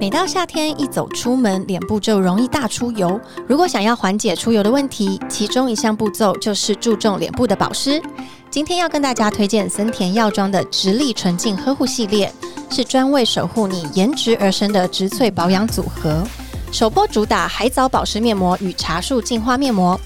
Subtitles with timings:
[0.00, 3.20] 每到夏天一走出门，脸部就容易大出油。
[3.48, 8.00] 如果想要缓解出油的问题，其中一项步骤就是注重脸部的保湿。
[8.48, 12.32] 今天要跟大家推荐森田药妆的直立纯净呵护系列，
[12.70, 16.22] 是专为守护你颜值而生的植萃保养组合。
[16.70, 20.00] 首波主打海藻保湿面膜与茶树净化面膜。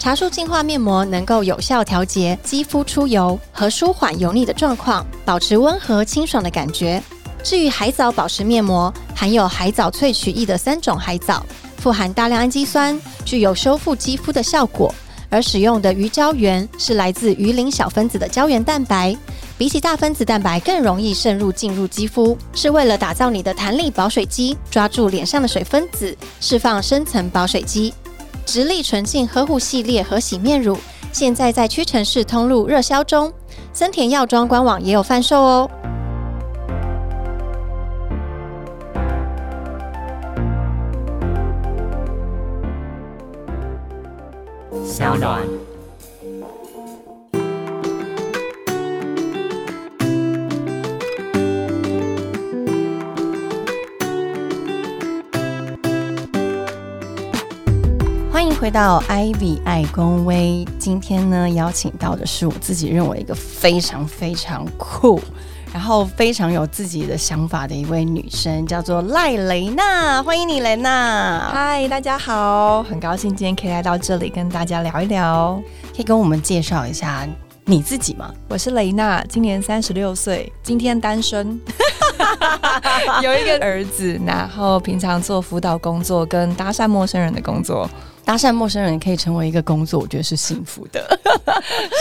[0.00, 7.00] 茶树净化面膜能够有效调节肌肤出油和舒缓油腻的状况，保持温和清爽的感觉。
[7.42, 11.44] 至于海藻保湿面膜，含有海藻萃取液的三种海藻，
[11.78, 14.94] 富含大量氨基酸，具有修复肌肤的效果。
[15.30, 19.14] 而使用的鱼胶原是来自鱼鳞小分子的胶原蛋白，
[19.58, 27.92] 比起大分子蛋白更容易渗入进入肌肤，是为了打造你的弹力保水肌，抓住脸上的水分子，释放深层保水肌。
[28.46, 30.78] 直立纯净呵护系列和洗面乳，
[31.12, 33.30] 现在在屈臣氏通路热销中，
[33.74, 35.70] 森田药妆官网也有贩售哦。
[44.88, 45.42] 小暖。
[58.32, 60.66] 欢迎回到 Ivy 爱公微。
[60.78, 65.20] 今天呢，邀请到的是我自己认为一个非常非常酷，
[65.72, 70.22] 然后非常有自己的想法的一位女生，叫做赖雷娜。
[70.22, 71.50] 欢迎你，雷娜。
[71.52, 75.60] 嗨，大家好，很高兴今天可以来到这里跟大家聊一聊。
[75.94, 77.26] 可以跟我们介绍一下
[77.64, 78.32] 你自己吗？
[78.48, 81.60] 我是雷娜，今年三十六岁，今天单身，
[83.22, 87.88] 有一个儿子，然后平常做辅导工作跟搭讪陌生人的工作。
[88.24, 91.18] 搭讪陌生人可以成为一个工作，我觉得是幸福的。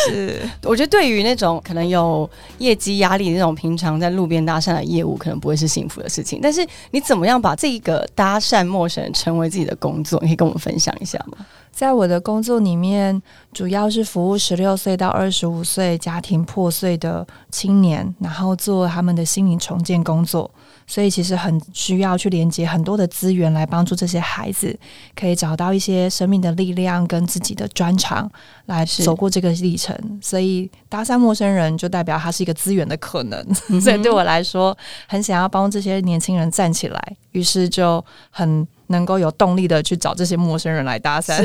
[0.05, 6.41] 是， 我觉得对于那种可能有业绩压力、那种平常在路边搭讪的业务，可能不会是幸福的事情。
[6.43, 10.19] 但是你怎么样把这个搭讪陌生人成为自己的工作？
[10.21, 11.37] 你可以跟我们分享一下吗？
[11.77, 13.21] 在我的工作里面，
[13.53, 20.49] 主要是服务十六岁到二十五岁家庭破碎的青年，然后做他们的心灵重建工作。
[20.87, 24.75] 所以其实很需要去连接很多的资源来帮助这些孩子，
[25.15, 28.27] 可以找到一些生命的力量跟自己的专长
[28.65, 29.95] 来走过这个历程。
[30.19, 34.75] 所以搭讪陌生人就代表他是一个资源的可能，所以对我来说
[35.07, 38.67] 很想要帮这些年轻人站起来，于是就很。
[38.87, 41.41] 能够有动力的去找这些陌生人来搭讪，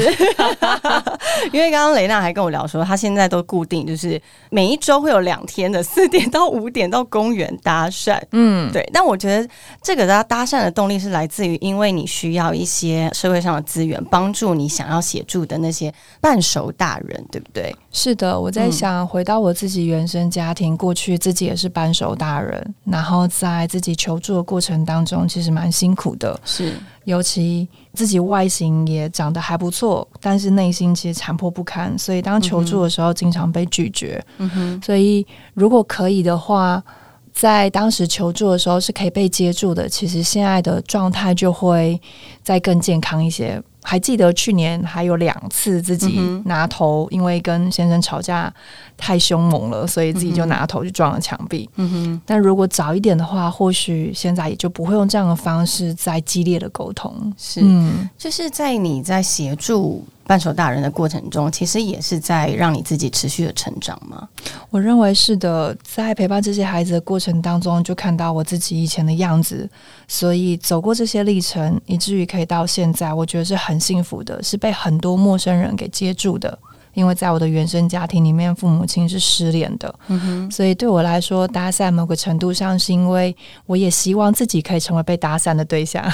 [1.53, 4.21] 因为刚刚雷娜还跟我聊说，她现在都固定就是
[4.51, 8.89] 每一周会有两天的四点到五点到公园搭讪，嗯，对。
[8.93, 9.49] 但我觉得
[9.83, 17.75] 这个搭搭讪的动力是来自于，因为你需要一些社会上的资源，帮助你想要协助的那些半熟大人，对不对？
[17.93, 26.73] 是的，我在想回到我自己原生家庭，过去自己也是扳手大人，然后在自己求助的过程当中，其实蛮辛苦的，是。
[27.05, 34.25] 尤其自己外形也长得还不错，但是内心其实残破不堪，所以当求助的时候经常被拒绝。
[34.39, 36.83] 嗯哼，所以如果可以的话，
[37.33, 42.01] 在当时求助的时候是可以被接住的，其实现在的状态就会
[42.43, 43.61] 再更健康一些。
[43.83, 48.53] 还记得去年还有两次自己拿头，因为跟先生吵架
[48.97, 51.69] 太凶猛了，所以自己就拿头去撞了墙壁。
[51.77, 57.33] 嗯哼，但如果早一点的话，或许现在也就不会用这样的方式再激烈的沟通。
[57.37, 57.61] 是，
[58.17, 60.05] 就是在你在协助。
[60.33, 64.27] 半熟大人的过程中，其实也是在让你自己持续的成长吗？
[64.71, 69.69] 我认为是的，在陪伴这些孩子的过程当中，就看到我自己以前的样子，
[70.09, 76.59] 所以走过这些历程，以至于可以到现在，我觉得是很幸福的，是被很多陌生人给接住的。
[76.95, 79.95] 因为在我的原生家庭里面，父母亲是失联的，
[80.51, 83.35] 所以对我来说，搭讪某个程度上是因为
[83.67, 86.05] 我也希望自己可以成为被搭讪的对象，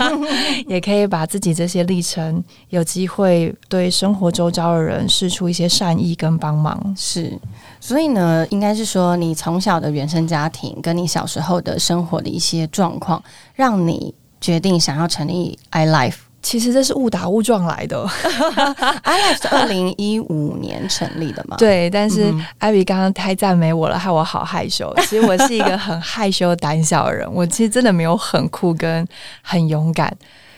[0.68, 6.94] 也可以把自己这些历程有机会对生活周遭的人施出一些善意跟帮忙。
[6.96, 7.38] 是，
[7.80, 13.22] 所以呢，应该是说你从小的原生家庭跟你小时候的生活的一些状况，
[13.54, 16.29] 让你决定想要成立 i life。
[16.42, 18.02] 其实这是误打误撞来的。
[19.04, 21.56] iLife 是二零一五年成立的嘛？
[21.58, 24.90] 对，但是艾比刚刚太赞美我了，害我好害羞。
[25.06, 29.06] 其实我是一个很害羞、胆小的人，我其实真的没有很酷跟
[29.42, 30.16] 很勇敢，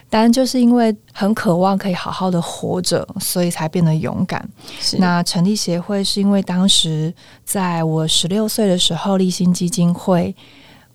[0.08, 4.48] 当然就是因为很渴望可以好好的活着，所以才变得勇敢。
[4.98, 7.12] 那成立协会是因为当时
[7.44, 10.34] 在我十六岁的时候，立新基金会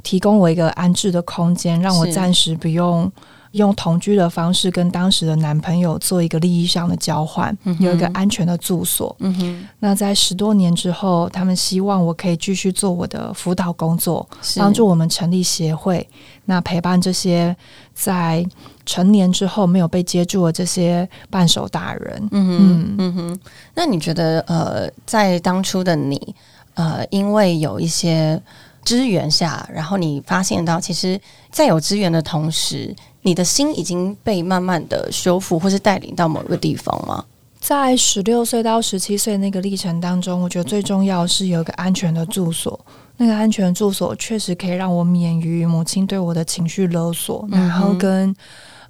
[0.01, 3.11] 提供我一个安置的空间，让我暂时不用。
[3.51, 9.15] 用同居的方式跟当时的男朋友做一个利益上的交换，有一个安全的住所。
[9.19, 14.27] 嗯哼，那在十多年之后，他们希望我可以继续做我的辅导工作，
[14.57, 16.07] 帮助我们成立协会，
[16.45, 17.55] 那陪伴这些
[17.93, 18.45] 在
[18.85, 22.27] 成年之后没有被接住的这些半手大人。
[22.31, 23.39] 嗯哼，嗯哼。
[23.73, 26.35] 那你觉得，呃，在当初的你，
[26.75, 28.41] 呃，因为有一些
[28.83, 31.19] 支援下，然后你发现到，其实，
[31.51, 32.95] 在有资源的同时，
[33.27, 37.25] 你的心已经被慢慢的修复，或是带领到某一个地方吗？
[37.59, 42.79] 在十六岁到十七岁那个历程当中，我觉得最重要是有一个安全的住所。
[43.17, 48.33] 那个安全住所确实可以让我免于母亲对我的情绪勒索，然后跟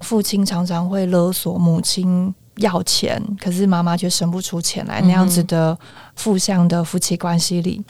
[0.02, 5.76] 父亲常常会勒索母亲要钱，可是妈妈却生不出钱来那样子的
[6.14, 7.82] 负向的夫妻关系里。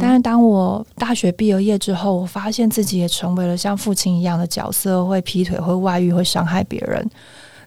[0.00, 7.08] 但是当我大学毕了业之后，我发现自己也成为了像父亲一样的角色，会劈腿、会外遇、会伤害别人。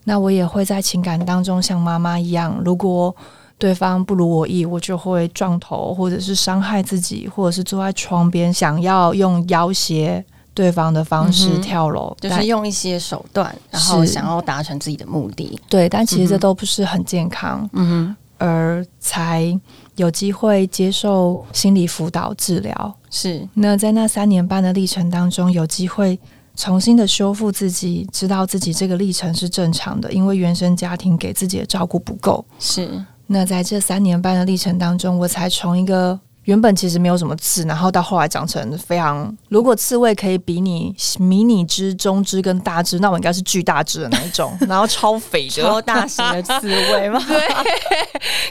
[0.06, 3.16] 那我也会在情感当中像妈妈一样，如果
[3.58, 10.24] 对方不如我意，我就会撞头，或者是伤害自己，或者是坐在窗边想要用要挟
[10.54, 15.60] 对方的方式跳楼，就是用一些手段，然后想要达成自己的目的。
[15.70, 17.70] 对，但其实这都不是很健康。
[17.74, 19.60] 嗯哼，而才
[19.96, 22.96] 有机会接受心理辅导治疗。
[23.10, 26.20] 是，那在那三年半的历程当中，有机会。
[26.56, 32.44] 重新的修复自己，知道自己这个历程是正常的，因为原生家庭给自己的照顾不够。
[32.60, 36.20] 是，那在这三年半的历程当中，我才从一个。
[36.50, 39.32] 原本其实没有什么刺，然后到后来长成非常。
[39.50, 47.22] 如果刺猬可以比你迷你只、中只跟大只，那我应该是巨大只的那一种， 然后超肥的、超大型的刺猬吗？
[47.30, 47.40] 对，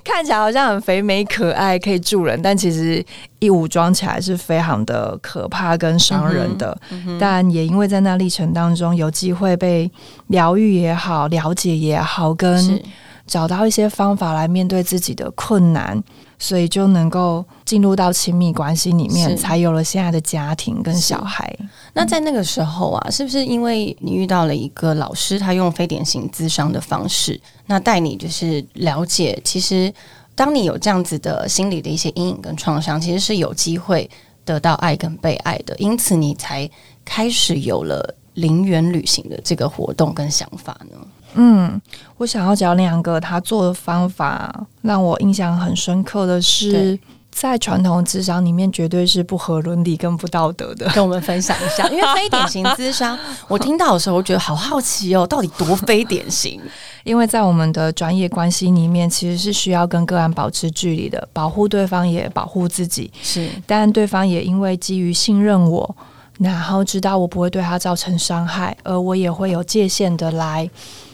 [0.04, 3.04] 看起来好像很肥美可爱，可以助人，但其实
[3.40, 6.80] 一武装起来是非常的可怕跟伤人的。
[7.18, 9.90] 但也因为在那历程当中有机会被
[10.28, 12.80] 疗愈也好、了解也好，跟
[13.26, 16.00] 找到一些方法来面对自己的困难。
[16.38, 21.54] 所以就能够进入到亲密关系里面，才有了现在的家庭跟小孩。
[21.92, 29.92] 那在那个时候啊，是不是因为你遇到了一个老师，他用非典型咨商的方式，那带你就是了解，其实
[30.34, 34.08] 当你有这样子的心理的一些阴影跟创伤，其实是有机会
[34.44, 36.70] 得到爱跟被爱的，因此你才
[37.04, 40.96] 开始有了零元旅行的这个活动跟想法呢？
[41.34, 41.80] 嗯，
[42.16, 46.98] 我想要讲两个他做的方法，让我印象很深刻的是，
[47.30, 50.88] 在传统智商里面绝对是不合伦理跟不道德的。
[50.94, 56.60] 跟我们分享一下，因为非典型智商， 我听到的时候我觉得好好奇哦，到底多非典型？
[57.04, 63.10] 因为在我们的专业关系里面，其实是需要跟个案保持距离的，保护对方也保护自己。
[63.22, 65.96] 是，但对方也因为基于信任我，
[66.38, 70.70] 然后知道我不会对他造成伤害，而我也会有界限的来。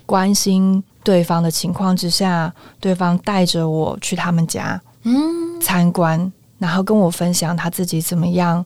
[0.07, 8.63] 关心对方的情况之下，对方带着我去他们家嗯参观，然后跟我分享他自己怎么样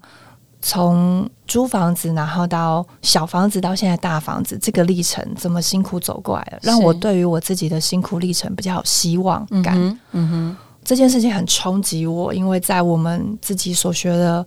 [0.61, 9.79] 从租房子，然后到小房子到现在大房子这个历程怎么辛苦走过来的，让我对于我自己的辛苦历程比较有希望感。
[10.11, 14.45] 嗯哼，这件事情很冲击我，因为在我们自己所学的。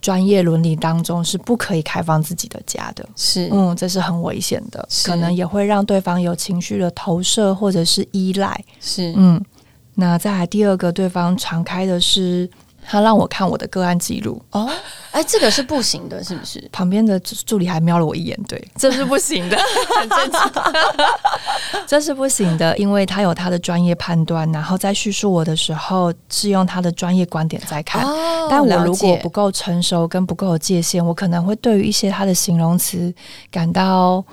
[0.00, 9.44] 专业伦理当中是不可以开放自己的家的，是，嗯，这是很危险的，可能也会让对方有情绪的投射或者是依赖，是，嗯，
[9.94, 12.48] 那再来第二个，对方敞开的是。
[12.90, 14.66] 他让我看我的个案记录哦，
[15.10, 16.58] 哎，这个是不行的，是不是？
[16.72, 19.58] 旁边的助理还瞄了我一眼，对，这是不行的，
[20.00, 20.50] 很正常，
[21.86, 28.02] 这是不行的，因为他有他的专业判断，然后在叙述我的时候是用他的专业观点在看，
[28.48, 33.12] 但我如果不够成熟跟不够有界限，我可能会对于一些他的形容词
[33.50, 34.24] 感到。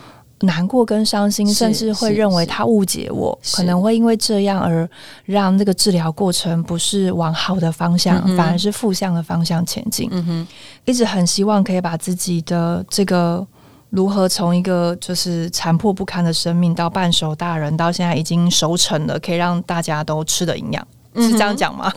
[0.41, 4.87] 难过跟伤心，甚至会认为他误解我，可能会因为这样而
[5.23, 10.09] 让这个治疗过程不是往好的方向，反而是负向的方向前进。
[10.11, 10.47] 嗯哼，
[10.83, 13.45] 一直很希望可以把自己的这个
[13.89, 20.85] 如何从一个就是残破不堪的生命到半熟大人，到现在已经熟成了，可以让大家都吃的营养。
[21.21, 21.91] 是这样讲吗？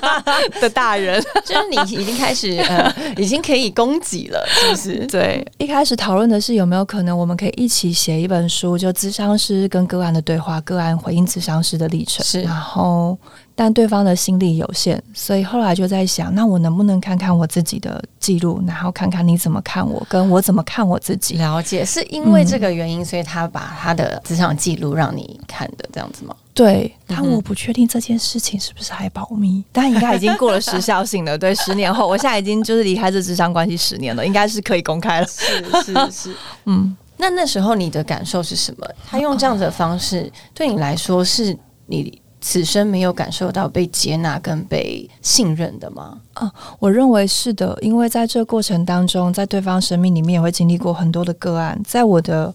[0.60, 5.06] 的大人， 就是你已经开始呃，已经可以供给了，是不是？
[5.08, 12.24] 对，一开始讨论的是有没有可能我们可以一起写一本书，就咨商师跟个案的对话，个案回应咨商师的历程。
[12.24, 13.16] 是，然后
[13.54, 21.36] 但对方的心力有限，所以后来就在想，那我能不能看看我自己的记录，然后看看你怎么看我，跟我怎么看我自己？
[21.36, 26.34] 了解，是因为这个原因，所以他把他的职场记录让你看的，这样子吗？
[26.54, 31.36] 对，但我不确定这件事情是不是还保密，但应该已经过了时效性了。
[31.38, 35.26] 对， 十年后，我现在已经就是离开这智商关系十年了，应该是可以公开了。
[35.26, 36.96] 是是是， 嗯。
[37.18, 38.86] 那那时候你的感受是什么？
[39.08, 41.56] 他用这样子的方式对你来说，是
[41.86, 46.18] 你此生没有感受到被接纳跟被信任的吗？
[46.34, 52.52] 啊，我认为是的，因为在这个过程当中，在对方生命里面也会经历过很多的个案，在我的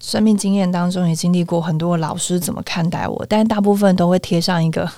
[0.00, 4.88] 生命经验当中也经历过很多老师怎么看待我，但大部分都会贴上一个。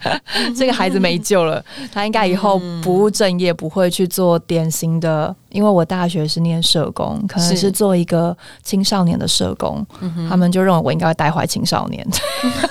[0.54, 5.34] 这个孩子没救了，他应该以后不务正业，不会去做典型的。
[5.48, 9.84] 因为我大学是念社工，可能是做一个青少年的社工，
[10.28, 12.06] 他们就认为我应该会带坏青少年，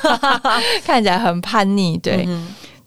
[0.86, 1.98] 看起来很叛逆。
[1.98, 2.30] 对，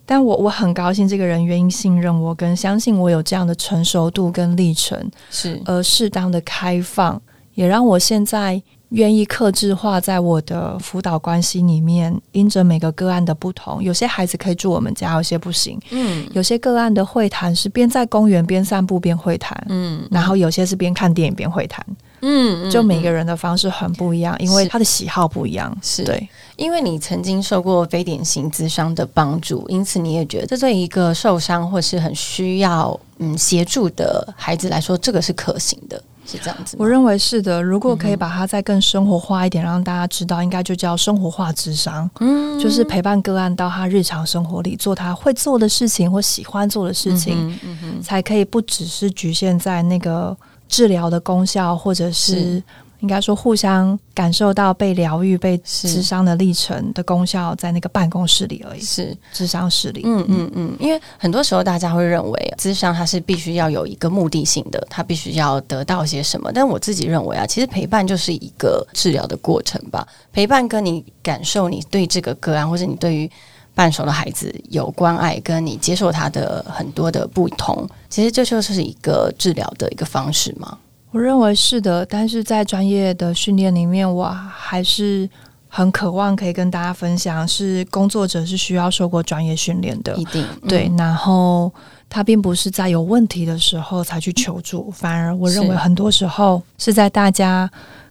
[0.06, 7.20] 但我我很高兴，这个人愿意信任我，跟相信我有这样的成熟度跟历程，是而适当的开放，
[7.60, 8.62] 也让我现在。
[8.90, 15.78] 愿意克制化在我的辅导关系里面，因着每个个案的不同，有些孩子可以住我们家，有些不行。
[15.90, 21.86] 嗯，有些个案的会谈是边在公园边散步边会谈，嗯，然后有些是边看电影边会谈，
[22.22, 25.72] 嗯，就每个人的方式很不一样，因为他的喜好不一样。
[25.80, 36.02] 是对，因为你曾经受过非典型智商的帮助，因此你也觉得这对一个受伤或是很需要嗯协助的孩子来说，这个是可行的。
[36.30, 37.62] 是这样子，我认为是的。
[37.62, 42.08] 如果可以把它再更生活化一点，让大家知道，应该就叫生活化智商。
[42.20, 47.58] 嗯，就是陪伴个案到他日常生活里做他会做的事情或喜欢做的事情，
[48.02, 50.36] 才可以不只是局限在那个
[50.68, 52.62] 治疗的功效，或者是。
[53.00, 58.80] 应该说，互相感受到被疗愈、被智商的历程的功效，在那个办公室里而已。
[58.80, 60.02] 是智商室里。
[60.04, 60.76] 嗯嗯嗯。
[60.78, 66.50] 因为很多时候大家会认为，智商它是必须要有一个目的性的，它必须要得到些什么。
[66.52, 70.06] 但我自己认为啊，其实陪伴就是一个治疗的过程吧。
[70.32, 73.30] 陪伴跟你感受你对这个个案，或者你对于
[73.74, 80.76] 半熟的孩子有关爱，跟你接受他的很多的不同，其实这就是一个治疗的一个方式吗？
[81.12, 85.28] 我认为是的，但是在专业的训练里面，我还是
[85.68, 90.88] 很渴望可以跟大家分享，是工作者是需要受过专业训练的，一定对。
[90.96, 91.72] 然后
[92.08, 97.68] 他并不是在有问题的时候才去求助，反而我认为很多时候是在大家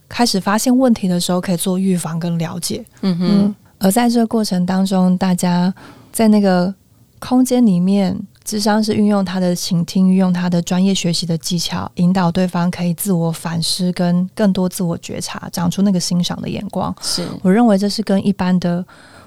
[0.09, 2.83] 开始发现问题的时候，可以做预防跟了解。
[3.01, 5.73] 嗯哼，而在这个过程当中，大家
[6.11, 6.73] 在那个
[7.19, 8.19] 空间里面。
[8.49, 16.91] 智商是运用他的倾听，运用他的专业学习的技巧，引导对方可以自我反思，跟更多自我觉察，长出那个欣赏的眼光。
[16.99, 18.83] 是我认为这是跟一般的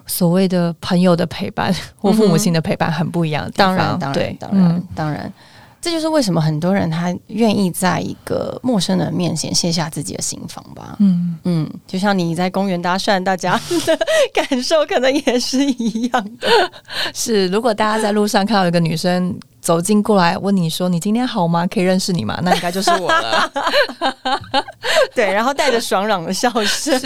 [0.09, 3.77] 所谓的朋友的陪伴或父母亲的陪伴很不一样的地方。
[3.77, 5.33] 当然，当然，当然，当然。
[5.83, 10.95] 这就是为什么很多人他愿意在一个陌生人面前卸下自己的心防吧。
[11.01, 13.99] 嗯嗯，就像你在公园搭讪，大家 的
[14.33, 16.49] 感受可能也是一样的。
[17.13, 21.67] 是，如果大家在路上看到一个女生走近过来问你说：“你今天好吗？
[21.67, 23.51] 可以认识你吗？”那应该就是我了。
[25.13, 27.01] 对，然后带着爽朗的笑声。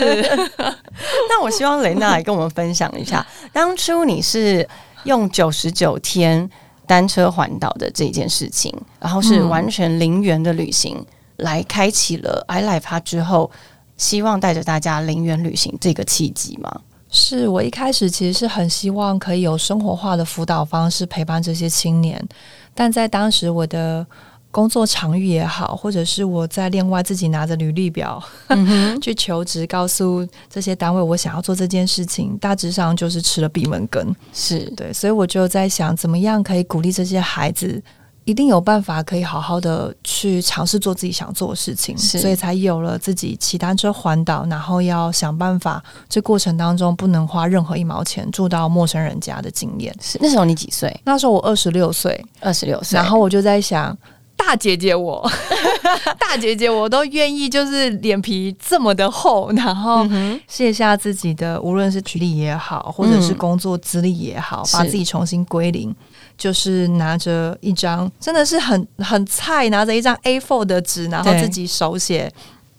[1.29, 4.69] 那我希望雷娜来跟我们分享一下，当初你是
[5.05, 6.47] 用九十九天。
[6.87, 13.51] 单车环岛的这件事情，然后是完全零元的旅行，来开启了 I Life 它之后，
[13.97, 16.81] 希望带着大家零元旅行这个契机吗？
[17.11, 22.27] 是我一开始其实是很希望可以有生活化的辅导方式陪伴这些青年，
[22.73, 24.07] 但在当时我的。
[24.57, 28.19] 工作场域也好，或者是我在另外自己拿着履历表
[28.99, 34.03] 去求职，告诉这些单位我想要做这件事情，大致上就是吃了闭门羹。
[34.33, 37.79] 是对，所以我就在想，怎么样可以鼓励这些孩子，
[38.23, 49.95] 一定有办法可以好好的去尝试做自己想做的事情，所以才有了自己骑单车环岛，然后要想办法，这过程当中不能花任何一毛钱住到陌生人家的经验。
[50.01, 50.99] 是那时候你几岁？
[51.03, 53.95] 那时候我二十六岁，二十六岁，然后我就在想。
[54.37, 55.29] 大姐姐，我
[56.17, 60.07] 大姐姐，我都愿意，就是脸皮这么的厚，然后
[60.47, 65.93] 卸下自己的，无论是学历也好，或者是工作资历也好，把自己重新归零，
[66.37, 72.31] 就是拿着一张真的是很很菜，拿着一张 A4 的纸，然后自己手写，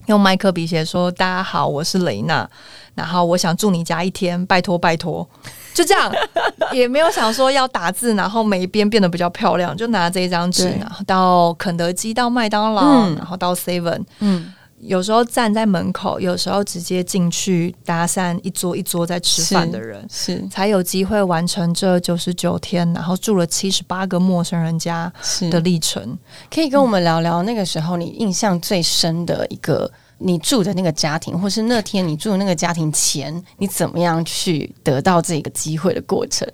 [0.07, 2.49] 用麦克笔写说：“大家好，我是雷娜，
[2.95, 5.29] 然后我想住你家一天，拜托拜托。”
[5.79, 6.13] 就这样，
[6.75, 25.13] 也没有想说要打字，然后每一边变得比较漂亮，就拿这一张纸，然后到肯德基、到麦当劳，然后到 Seven，嗯，有时候站在门口，有时候直接进去搭讪一桌一桌在吃饭的人，是才有机会完成这九十九天，然后住了七十八个陌生人家
[25.49, 26.19] 的历程。
[26.53, 29.89] 可以跟我们聊聊那个时候你印象最深的一个。
[30.19, 36.47] 你住的那个家庭，或是那天你住的那个家庭前，你怎么样去得到这个机会的过程？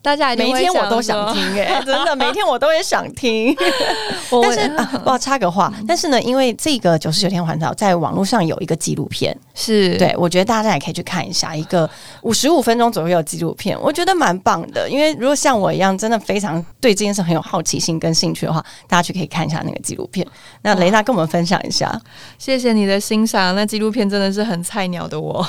[0.00, 3.54] 大家每一天我都想听 哎、真的，每天我都也想听。
[4.42, 11.88] 但是啊，我要插个话，但是呢，因为这个九十九天环岛在网络上有一个纪录片，是对我觉得大家也可以去看一下，一个
[12.22, 14.88] 五十五分钟左右的纪录片，我觉得蛮棒的。
[14.88, 20.26] 因为如果像我一样，真的非常对这件事很有好奇心跟兴趣的话，大家去可以看一下那个纪录片。
[20.62, 22.00] 那雷娜跟我们分享一下，
[22.38, 23.54] 谢谢你的欣赏。
[23.56, 25.44] 那纪录片真的是很菜鸟的我，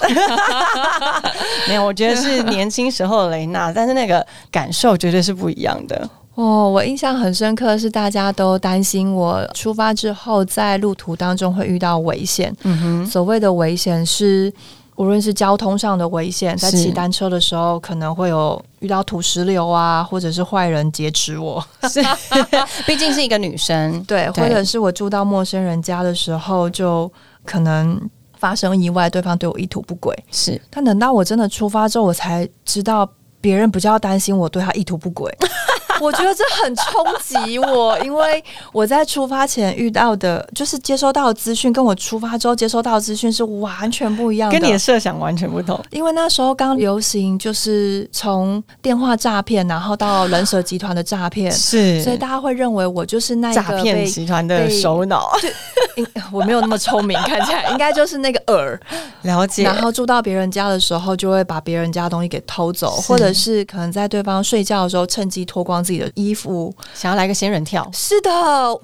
[1.67, 6.09] 没有，我觉得是年轻时候的雷娜，但是那个感受绝对是不一样的。
[6.35, 12.55] 哦，我印象很深刻，是大家都担心我出发之后在路途当中会遇到危险。
[12.63, 14.53] 嗯哼，所谓的危险是，
[14.95, 22.01] 无论是交通上的危险，在骑单车的时候可能会有遇到土石流啊，或者是坏人劫持我，是，
[22.87, 24.43] 毕竟是一个女生， 对，对。
[24.43, 27.11] 或者是我住到陌生人家的时候，就
[27.43, 27.99] 可能
[28.37, 30.17] 发生意外，对方对我意图不轨。
[30.31, 30.61] 是。
[30.69, 33.09] 但等到我真的出发之后，我才知道
[33.41, 35.35] 别人比较担心我对他意图不轨。
[35.99, 44.57] 我觉得这很冲击我，因为我在出发前遇到的，就是接收到的资讯，跟我出发之后接收到的资讯是完全不一样的。
[44.57, 45.79] 跟你的设想完全不同。
[45.91, 55.29] 因为那时候刚流行，就是从电话诈骗，然后到人蛇集团的诈骗，是所以大家会认为我就是那诈个被骗集团的首脑，
[55.97, 58.79] 应我没有那么聪明，看起来应该就是那个饵。
[59.23, 59.63] 了解。
[59.63, 66.71] 然后住到别人家的时候，就会把别人家的东西给偷走，或者是可能在对方睡觉的时候趁机脱光自己的衣服。
[66.93, 68.29] 想要来个仙人跳，是的，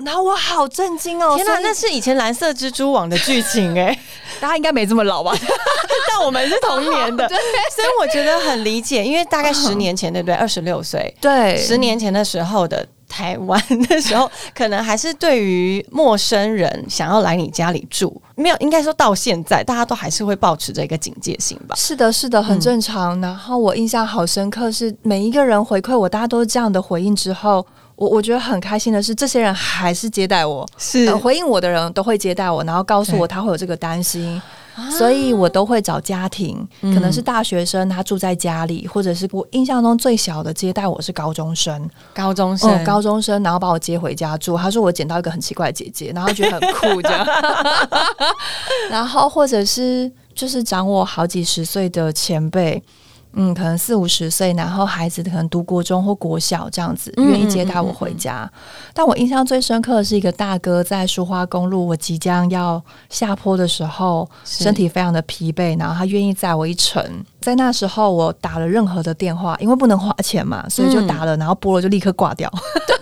[0.03, 1.35] 然后我好震惊哦！
[1.35, 3.95] 天哪，那是以前蓝色蜘蛛网的剧情哎、
[4.41, 5.31] 大家应该没这么老吧？
[6.09, 7.27] 但我们是同年的，
[7.75, 10.33] 所以我觉得很理解，因为大概十年前，对不对？
[10.33, 12.83] 二十六岁，对，十年前的时候的
[13.15, 13.57] 台湾
[13.87, 21.73] 的时候，可能还是对于陌生人想要来你家里住，没有，应该说到现在，大家都还是会保持着一个警戒心吧。
[21.77, 23.21] 是的，是的，很正常。
[23.21, 34.41] 然后我印象好深刻，是每一个人回馈我，大家都是这样的回应之后，我我觉得很开心的是，这些人还是接待我，是呃回应我的人都会接待我，然后告诉我他会有这个担心。
[34.97, 44.57] 所以我都会找家庭，可能是大学生，他住在家里，或者是我印象中最小的接待我是高中生，高中生，哦，高中生，然后把我接回家住。
[44.57, 47.25] 他说我捡到一个很奇怪的姐姐，然后觉得很酷这样。
[48.89, 52.83] 然后或者是就是长我好几十岁的前辈。
[53.35, 58.49] 嗯，可能四五十岁，然后孩子可能读国中或国小这样子，嗯愿意接待我回家。
[58.93, 67.03] 但我印象最深刻的是一个大哥在舒花公路，我即将要下坡的时候，身体非常的疲惫，然后他愿意载我一程。
[67.45, 72.51] 在那时候，我打了任何的电话，因为不能花钱嘛，所以就打了，然后拨了就立刻挂掉。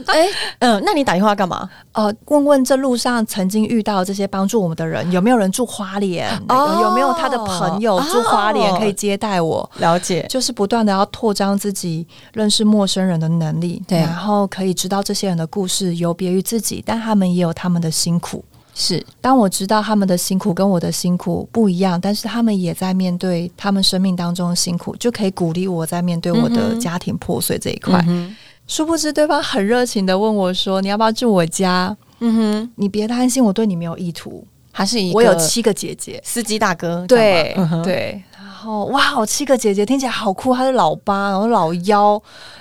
[0.07, 0.27] 哎，
[0.59, 1.69] 嗯、那你打电话干嘛？
[1.93, 6.29] 呃，问问这路上曾经遇到这些帮助我们的人，有没有人住花莲？
[6.49, 9.69] 哦有没有他的朋友住花莲哦可以接待我？
[9.77, 18.43] 了解，就是不断的要扩张自己认识陌生人的能力，对然后可以知道这些人的故事有别于自己，但他们也有他们的辛苦。
[18.73, 19.05] 是。
[19.21, 28.03] 当我知道他们的辛苦跟我的辛苦不一样，但是他们也在面对他们生命当中的辛苦，就可以鼓励我在面对我的家庭破碎这一块。
[28.07, 31.93] 嗯殊不知对方很热情的问我说：“你要不要住我家？
[32.19, 34.41] 嗯哼，你别担心，我对你没有意图。
[34.71, 38.23] 还是一个我有七个姐姐，司机大哥，对对。
[38.37, 42.19] 然后哇，我七个姐姐听起来好酷，她是老八，然后老幺，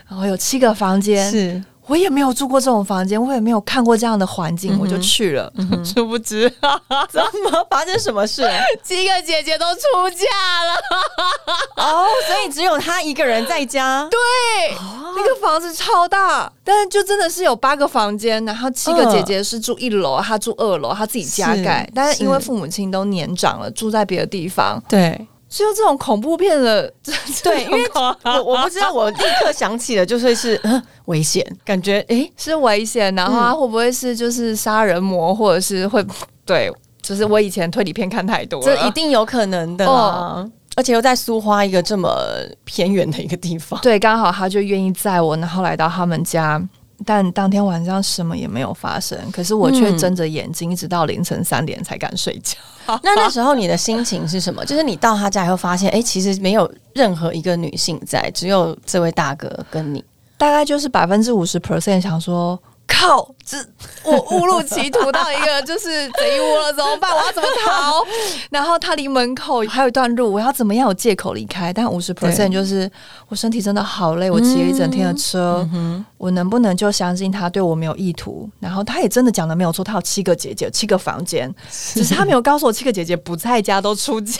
[0.08, 5.52] 然后有七个房间，是我也没有住过这种房间，我也没有看过这样的环境，嗯我就去了。
[5.84, 6.48] 殊不知，
[7.10, 8.42] 怎么发生什么事？
[8.82, 10.26] 七个姐姐都出嫁
[10.64, 10.74] 了。
[11.76, 14.18] 哦，所以只有她一个人在家，对，
[15.16, 21.92] 那个房子超大，但是就真的是有八个房间，然后七个姐姐是住一楼，她住二楼，她自己加盖是。
[21.94, 26.90] 但是因为父母亲都年长了，住在别的地方，对只有这种恐怖片的，
[27.44, 36.02] 对，因为我我不知道，我立刻想起了，就是是呃 危险，感觉诶，是危险，然后他会不会是就是杀人魔，或者是会
[36.46, 40.48] 对，就是我以前推理片看太多了，这一定有可能的啦。
[40.74, 42.16] 而且又在苏花一个这么
[42.64, 46.58] 偏远的一个地方，对，刚好他就愿意载我，然后来到他们家。
[47.04, 52.56] 但当天晚上什么也没有发生，可是我却嗯睁着眼睛，一直到凌晨三点才敢睡觉。
[53.02, 54.64] 那那时候你的心情是什么？
[54.64, 60.04] 就是你到他家以后发现，哎、其实没有任何一个女性在，只有这位大哥跟你。
[60.36, 62.60] 大概就是百分之五十 percent 想说，
[62.92, 63.56] 靠，这
[64.04, 67.10] 我误入歧途到一个就是贼窝了，怎么办？
[67.10, 68.04] 我要怎么逃？
[68.50, 71.72] 然后他离门口还有一段路，我要怎么样有借口离开？
[71.72, 72.90] 但五十 percent 就是
[73.28, 75.66] 我身体真的好累，我骑了一整天的车，
[76.18, 78.48] 我能不能就相信他对我没有意图？
[78.60, 84.34] 然后他也真的讲的没有错，他有七个姐姐，七个房间，只是他没有告诉我七个姐姐不在家，都出嫁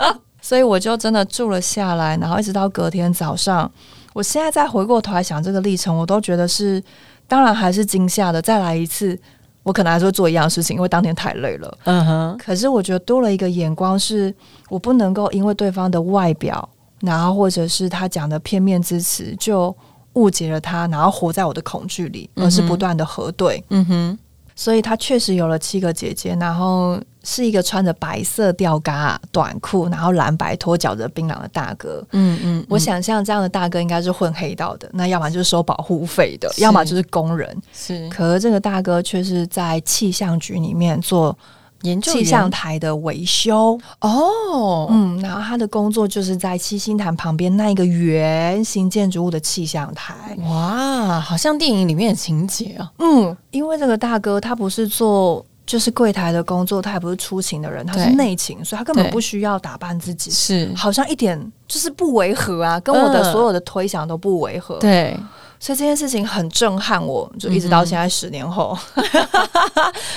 [0.00, 0.20] 了。
[0.40, 3.70] 所以我就真的住了下来，然后一直到隔天早上，
[4.14, 6.82] 我我现在再回过头来想这个历程，我都觉得是，
[7.28, 8.42] 当然还是惊吓的。
[8.42, 9.16] 再来一次，
[9.62, 11.78] 我可能还是会做一样的事情，因为当天太累了。
[11.84, 14.34] 嗯哼，可是我觉得多了一个眼光，是
[14.68, 16.68] 我不能够因为对方的外表，
[17.00, 19.74] 然后或者是他讲的片面之词，就
[20.14, 23.62] 误解了他，然后活在我的恐惧里，而是不断的核对。
[23.68, 24.18] 嗯哼，
[24.58, 32.04] 所以他确实有了七个姐姐，然后是一个穿着白色吊嘎短裤，然后蓝白拖脚的槟榔的大哥。
[32.10, 37.56] 嗯嗯，我想象这样的大哥应该是混黑道的，那要么就是收保护费的，要么就是工人。
[37.72, 41.38] 是可是这个大哥却是在气象局里面做
[41.82, 43.78] 研究气象台的维修。
[44.00, 50.14] 哦，嗯，然后他的工作就是在七星潭旁边那一个圆形建筑物的气象台。
[50.48, 52.90] 哇，好像电影里面的情节啊。
[52.98, 65.14] 嗯，因为这个大哥他不是做就是柜台的工作，他也不是出勤的人，他是内勤，所以他根本不需要打扮自己，是，好像一点就是不违和啊，跟我的嗯所有的推想都不违和。，对，
[65.60, 68.76] 所以这件事情很震撼我，就一直到现在十年后。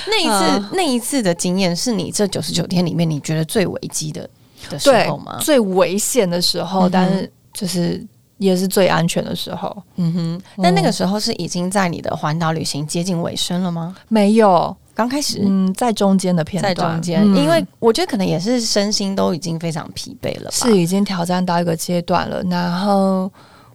[0.08, 4.30] 那一次、嗯那一次的经验是你这九十九天里面你觉得最危机的
[4.70, 5.38] 的时候吗？
[5.42, 8.06] 最危险的时候，但是就是
[8.38, 9.76] 也是最安全的时候。
[9.96, 13.96] 嗯哼，那那个时候是已经在你的环岛旅行接近尾声了吗？
[14.08, 15.40] 没有，刚开始。
[15.44, 20.52] 嗯，在中间的片在段，中间，嗯因为我觉得可能也是身心都已经非常疲惫了吧。
[20.52, 22.42] 是已经挑战到一个阶段了。
[22.44, 23.32] 然后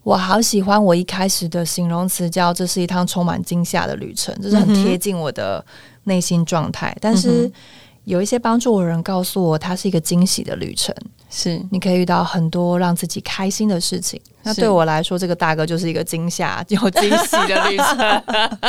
[0.07, 5.65] 我好喜欢我一开始的形容词，叫这是一趟充满惊吓的旅程，这是很贴近我的
[6.05, 6.97] 内心状态。
[7.01, 7.53] 但嗯是
[8.05, 10.95] 有一些帮助我的人告诉我，它是一个惊喜的旅程，
[11.29, 14.21] 是你可以遇到很多让自己开心的事情。
[14.45, 18.23] 那对我来说，这个大哥就是一个惊吓有惊喜的旅程。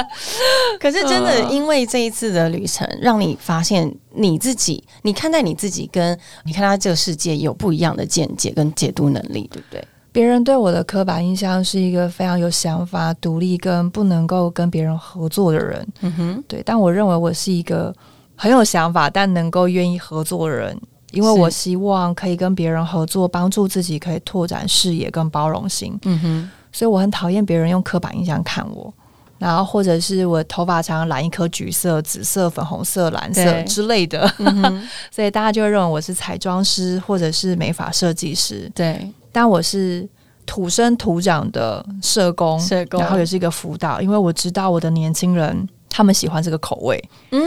[0.81, 9.87] 可是真的，嗯因为这一次的旅程，让你发现你自己，你看待你自己，跟你看待这个世界有不一样的见解跟解读能力，对不对？
[10.17, 15.87] 别人对我的刻板印象是一个非常有想法、独立跟不能够跟别人合作的人。
[15.99, 17.93] 嗯哼，对，但我认为我是一个
[18.35, 20.75] 很有想法，但能够愿意合作的人，
[21.11, 25.95] 因为我希望可以跟别人合作，帮助自己可以拓展视野跟包容心。
[26.05, 28.91] 嗯哼，所以我很讨厌别人用刻板印象看我。
[29.37, 38.67] 然后，或者是我头发常常染一颗橘色、紫色、粉红色、蓝色之类的，嗯， 所以大家就会认为我是彩妆师或者是美发设计师。
[38.73, 40.09] 对，但我是
[40.47, 42.99] 土生土长的社工，社工。
[42.99, 47.39] 然后也是一个辅导，因为我知道我的年轻人他们喜欢这个口味，嗯，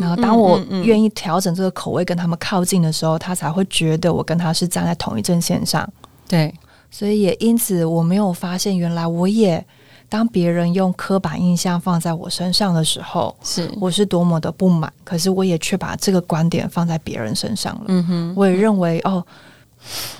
[0.00, 5.86] 然后当我愿意调整这个口味跟他们靠近的时候，他才会觉得我跟他是站在同一阵线上，
[6.26, 6.54] 对，
[6.90, 9.62] 所以也因此我没有发现原来我也。
[10.06, 17.84] 当别人用刻板印象放在我身上的时候，是，我是多么的不满，可是我也却把这个观点放在别人身上了。
[17.88, 19.24] 嗯哼，我也认为哦，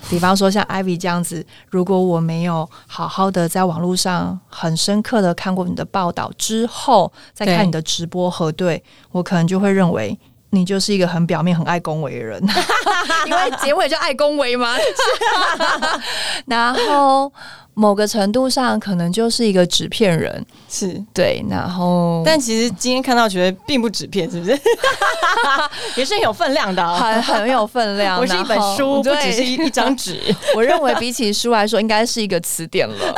[0.09, 10.19] 比方说像 Ivy 这样子，如果我没有好好的在网络上很深刻的看过你的报道之后，再看你的直播核对，我可能就会认为。
[10.55, 12.43] 你就是一个很表面、很爱恭维的人，
[13.27, 14.77] 因为结尾就爱恭维嘛。
[16.47, 17.33] 然后
[17.75, 21.03] 某个程度上，可能就是一个纸片人，是。
[21.13, 21.45] 对。
[21.51, 24.53] 然后，但其实今天看到，觉得并不纸片，是不是？
[25.97, 26.95] 也是很有分量的、哦。
[26.95, 28.19] 很很有分量。
[28.19, 30.21] 我是一本书，不只是一一张纸。
[30.55, 33.15] 我认为比起书来说，应该是一个词典了。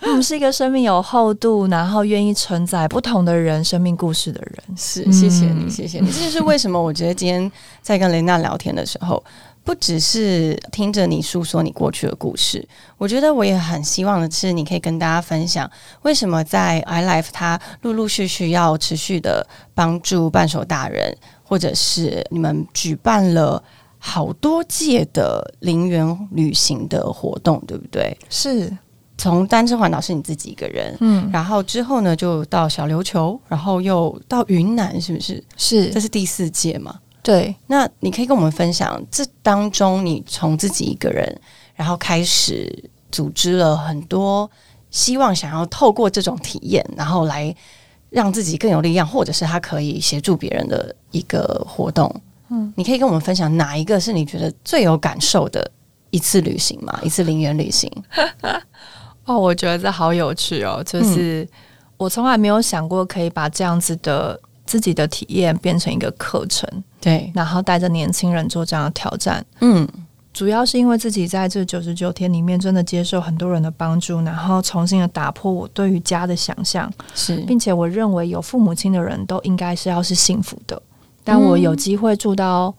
[0.00, 4.76] 嗯，是一个生命有厚度，然后愿意承载不同的人生命故事的人。
[4.76, 6.10] 是，谢谢你，嗯谢谢你。
[6.10, 7.50] 这就是为什么我觉得今天
[7.82, 9.22] 在跟雷娜聊天的时候，
[9.64, 12.66] 不只是听着你诉说你过去的故事，
[12.98, 15.70] 我觉得我也很希望的是，你可以跟大家分享，
[16.02, 23.62] 为什么在 iLife 它陆陆续续要持续的帮助半手大人，或者是你们举办了。
[23.98, 28.16] 好多届的零元旅行的活动，对不对？
[28.28, 28.70] 是，
[29.18, 35.42] 从单车环岛是你自己一个人，嗯，然后之后呢，就到小琉球，然后又到云南，是不是？
[35.56, 37.00] 是这是第四届嘛？
[37.22, 41.40] 对，那你可以跟我们分享，这当中你从自己一个人，
[41.74, 42.72] 然后开始
[43.10, 44.48] 组织了很多，
[44.90, 47.52] 希望想要透过这种体验，然后来
[48.10, 52.14] 让自己更有力量，或者是他可以协助别人的一个活动。
[52.50, 55.68] 嗯，你可以跟我们分享哪一个是你觉得最有感受的
[56.10, 57.00] 一次旅行吗？
[57.02, 57.90] 一次零元旅行？
[59.26, 61.46] 哦，我觉得这好有趣哦，就是、
[61.96, 66.68] 我从来没有想过可以把这样子的自己的体验变成一个课程，
[67.00, 69.44] 对，然后带着年轻人做这样的挑战。
[69.60, 69.86] 嗯，
[70.32, 80.80] 主要是因为自己在这九十九天里面真的接受很多人的帮助，然后重新的打破我对于家的想象，是，并且我认为有父母亲的人都应该是要是幸福的。
[81.24, 82.72] 但我有机会住到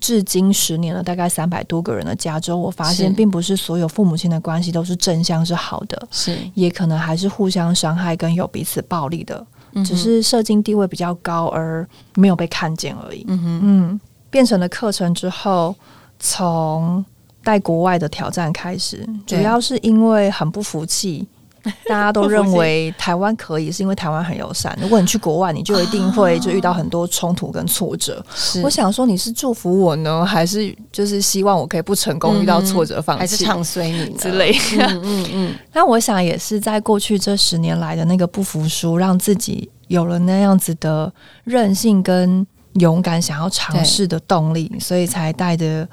[0.00, 11.86] 至今十年了，大概三百多个人的加州，我发现并不是所有父母亲的关系都是正向是好的，是，也可能还是互相伤害跟有彼此暴力的，嗯只是社经地位比较高而
[12.16, 13.24] 没有被看见而已。
[13.28, 15.74] 嗯哼，嗯，变成了课程之后，
[16.18, 17.04] 从
[17.44, 21.28] 带国外的挑战开始，主要是因为很不服气。
[21.86, 24.76] 大家都认为台湾可以，是因为台湾很友善。
[24.80, 28.24] 如果你去国外，你就一定会就遇到很多冲突跟挫折。
[28.34, 28.60] 是。
[28.62, 34.86] 我想说，你是祝福我呢，还是就是希望我可以不成功，遇到挫折放弃，还是唱衰你之类的？
[34.86, 41.12] 嗯嗯嗯，那我想也是在过去这十年来的那个不服输，让自己有了那样子的
[41.44, 45.86] 韧性跟勇敢，想要尝试的动力，所以才带着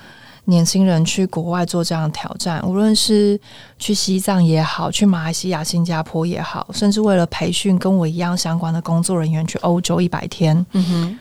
[0.49, 2.65] 年轻人去国外做这样的挑战。
[2.65, 3.39] 无论是
[3.77, 11.19] 去西藏也好，去马来西亚、新加坡也好，甚至为了培训跟我一样相关的工作人员去欧洲一百天，嗯哼，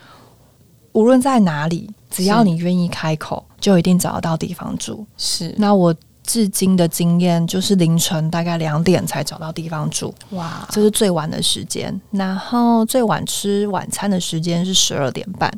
[0.92, 5.04] 无论在哪里，只要你愿意开口，就一定找得到地方住。
[5.16, 12.00] 是那我至今的经验就是凌晨大概两点才找到地方住，哇，这是最晚的时间。
[12.12, 15.52] 然后最晚吃晚餐的时间是十二点半。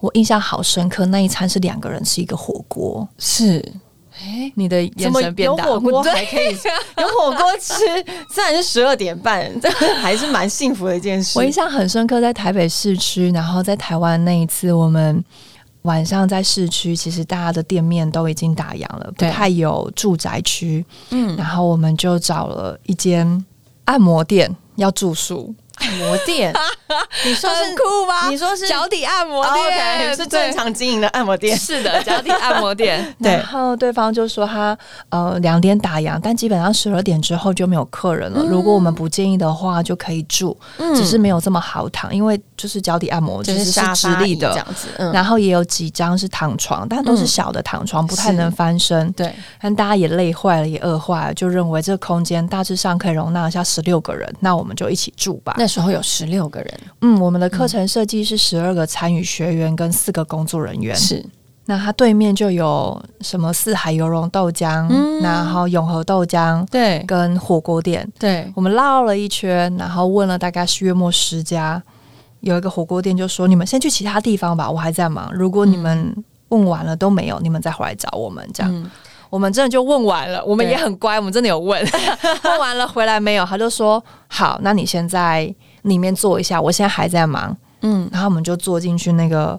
[0.00, 3.08] 我印象好深刻，那一餐是两个人吃一个火锅。
[3.18, 3.64] 是。
[4.22, 6.48] 哎，你的眼神变大，有火锅还可以
[6.98, 7.74] 有火锅吃，
[8.28, 11.38] 虽然是十二点半，这还是蛮幸福的一件事。
[11.38, 15.24] 我印象很深刻，在台北市区，然后在台湾那一次，我们
[15.82, 20.84] 晚上在市区，其实大家的店面都已经打烊了，不太有住宅区。
[21.10, 23.42] 嗯，然后我们就找了一间
[23.86, 26.52] 按摩店要住宿，按摩店，
[27.24, 31.56] 你说是酷吗你说是脚底按摩哦店、是正常经营的按摩店。
[31.56, 33.04] 是的，脚底按摩店。
[33.22, 34.76] 对然后对方就说他
[35.08, 38.42] 呃两点打烊，但基本上十二点之后就没有客人了。
[38.44, 44.50] 如果我们不介意的话，就可以住，嗯只是没有这么好躺，因为就是脚底按摩就是沙发直立的。
[44.50, 49.10] 这样子，嗯，然后也有几张是躺床，但都是嗯小的躺床，不太能翻身。
[49.12, 55.54] 对，但大家也累坏了，也饿坏了，就认为这个空间大致上可以容纳下十六个人，那我们就一起住吧。
[55.56, 60.94] 那时候有十六个人，嗯，我们的课程设计是十二个参与学员跟四个工作人员。
[60.96, 61.24] 是。
[61.66, 65.20] 那它对面就有什么四海游龙豆浆，嗯。
[65.22, 67.02] 然后永和豆浆对。
[67.06, 68.06] 跟火锅店。
[68.18, 71.80] 对，我们绕了一圈，然后问了大概是月末十家，
[72.40, 75.30] 有一个火锅店就说：“你们先去其他地方吧，我还在忙。
[75.32, 76.12] 如果你们
[76.48, 78.90] 问完了都没有，你们再回来找我们。”这样，嗯
[79.30, 81.80] 我们真的就问完了，我们也很乖，我们真的有问，
[82.44, 89.58] 问完了回来没有，他就说：“好，那你现在里面坐一下，我现在还在忙。”嗯，然后我们就坐进去那个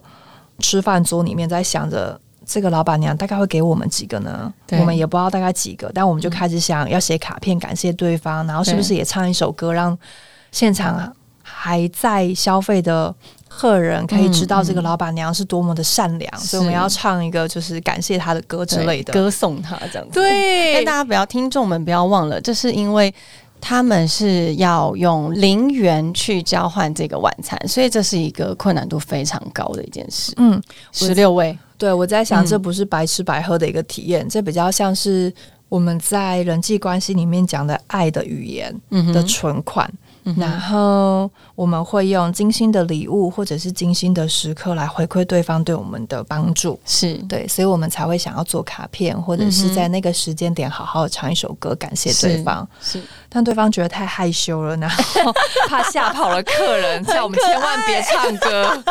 [0.59, 4.53] 吃饭桌里面，在想着这个老板娘大概会给我们几个呢？
[4.71, 9.97] 我们也不知道大概几个，但我们就开始想要写卡片感谢对方，然后是不是也唱一首歌，让
[10.51, 11.11] 现场
[11.61, 13.13] 还在消费的。
[13.53, 19.11] 客人可以知道这个老板娘是多么的善良，所以我们要唱一个就是感谢她的歌之类的。
[19.11, 20.13] 歌颂她这样子。
[20.13, 23.13] 对但大家不要，听众们不要忘了，这是因为
[23.59, 30.31] 他们是要用零元去交换这个晚餐，所以这是一个困难度非常高的一件事。
[30.37, 30.59] 嗯，
[30.93, 35.31] 十六位，对，我在想，嗯这不是白吃白喝的一个体验，这比较像是
[35.67, 39.85] 我们在人际关系里面讲的爱的语言嗯的存款。
[39.91, 46.79] 嗯哼然后我们会用精心的礼物或者是精心的时刻来回馈对方对我们的帮助。
[46.85, 52.67] 是对，所以我们才会想要做卡片，或者是在那个时间点好好的唱一首歌，感谢对方。
[52.81, 53.01] 是
[53.33, 55.33] 但对方觉得太害羞了，然后
[55.67, 58.83] 怕吓跑了客人， 叫我们千万别唱歌。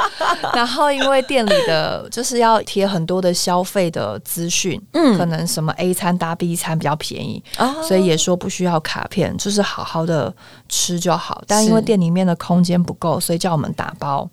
[0.55, 10.35] 然后因为店里的就是要贴很多的消费的资讯，嗯可能什么 A 餐搭 B 餐比较便宜，哦所以也说不需要卡片，就是好好的
[10.69, 11.20] 吃就好。
[11.47, 14.29] 但因为店里面的空间不够，所以叫我们打包。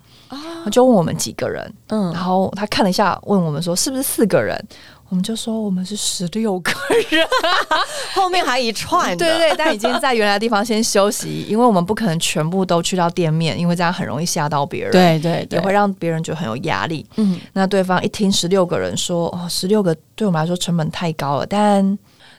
[0.72, 2.12] 就问我们几个人，嗯。
[2.12, 4.62] 然后他看了一下，问我们说是不是四个人，
[5.08, 6.72] 我们就说我们是十六个
[7.10, 7.26] 人。
[8.14, 15.58] 后面还一串， 对对对，但已经在原来的地方先休息，因为我们不可能全部都去到店面，因为这样很容易吓到别人，，对对对。
[15.58, 17.06] 也会让别人觉得很有压力。
[17.16, 17.40] 嗯。
[17.54, 21.98] 那对方一听十六个人说，哦，十六个对我们来说成本太高了，但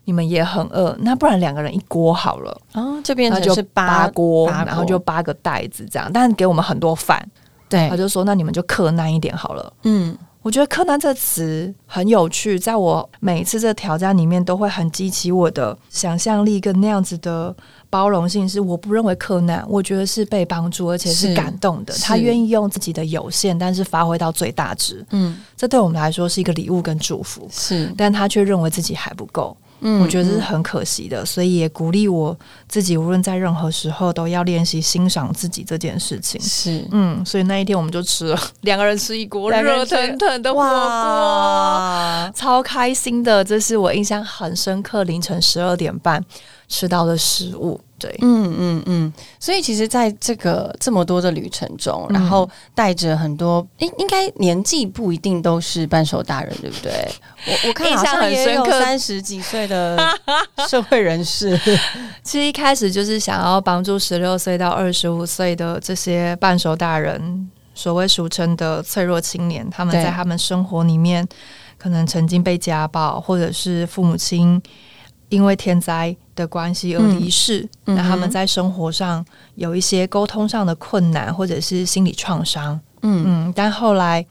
[0.08, 7.22] 你们也很饿，那不然两个人一锅好了，哦，就变那就是八八锅，然后就八个袋子这样，但给我们很多饭，
[7.68, 7.86] 对。
[7.90, 9.70] 他，就说那你们就克难一点好了。
[9.82, 10.16] 嗯。
[10.40, 17.54] 我觉得“柯南”这词很有趣，在我每一次这挑战里面，都会很激起我的想象力跟那样子的
[17.90, 18.48] 包容性。
[18.48, 21.92] 是我不认为柯南，我觉得是被帮助，而且是是感动的。
[22.02, 25.36] 他愿意用自己的有限，但是发挥到最大值，嗯。
[25.54, 27.46] 这对我们来说是一个礼物跟祝福。
[27.50, 27.92] 是。
[27.98, 32.36] 但他却认为自己还不够，嗯，我觉得这是很可惜的，所以也鼓励我
[32.68, 36.40] 自己，无论在任何时候都要练习欣赏自己这件事情。
[36.40, 43.44] 是，嗯，所以那一天我们就吃了 两个人吃一锅热腾腾的火锅，超开心的。
[43.44, 46.24] 这是我印象很深刻，凌晨十二点半
[46.68, 47.80] 吃到的食物。
[47.98, 56.92] 对，嗯嗯嗯，所以其实，在这个这么多的旅程中，然后带着很多，应应该年纪不一定都是半熟大人，对不对？
[57.48, 59.98] 我我看好像也有三十几岁的
[60.68, 61.58] 社会人士。
[62.22, 71.26] 其实一开始就是想要帮助十六岁到二十五岁的这些半熟大人，所谓俗称的脆弱青年，他们在他们生活里面
[71.76, 74.62] 可能曾经被家暴，或者是父母亲。
[75.30, 79.24] 因为天灾的关系而离世，那他们在生活上
[79.56, 82.80] 有一些沟通上的困难，或者是心理创伤。
[83.02, 84.24] 嗯嗯，但后来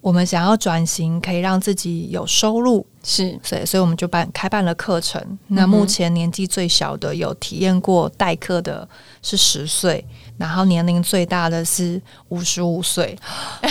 [0.00, 5.20] 我们想要转型，可以让自己有收入，是，所以所以我们就办开办了课程。
[5.48, 8.88] 那目前年纪最小的有体验过代课的
[9.22, 10.04] 是十岁，
[10.36, 13.18] 然后年龄最大的是五十五岁。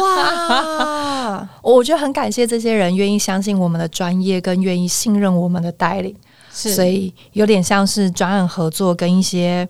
[0.00, 1.48] 哇！
[1.60, 6.14] 我觉得很感谢这些人愿意相信我们的专业，跟愿意信任我们的带领，
[6.54, 9.68] 所以有点像是专案合作，跟一些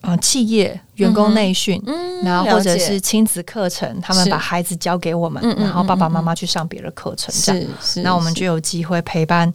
[0.00, 1.80] 呃企业员工内训，
[2.24, 9.52] 然后或者是亲子课程，他们把孩子交给我们，然后爸爸妈妈去上别的课程，是是，那我们就有机会陪伴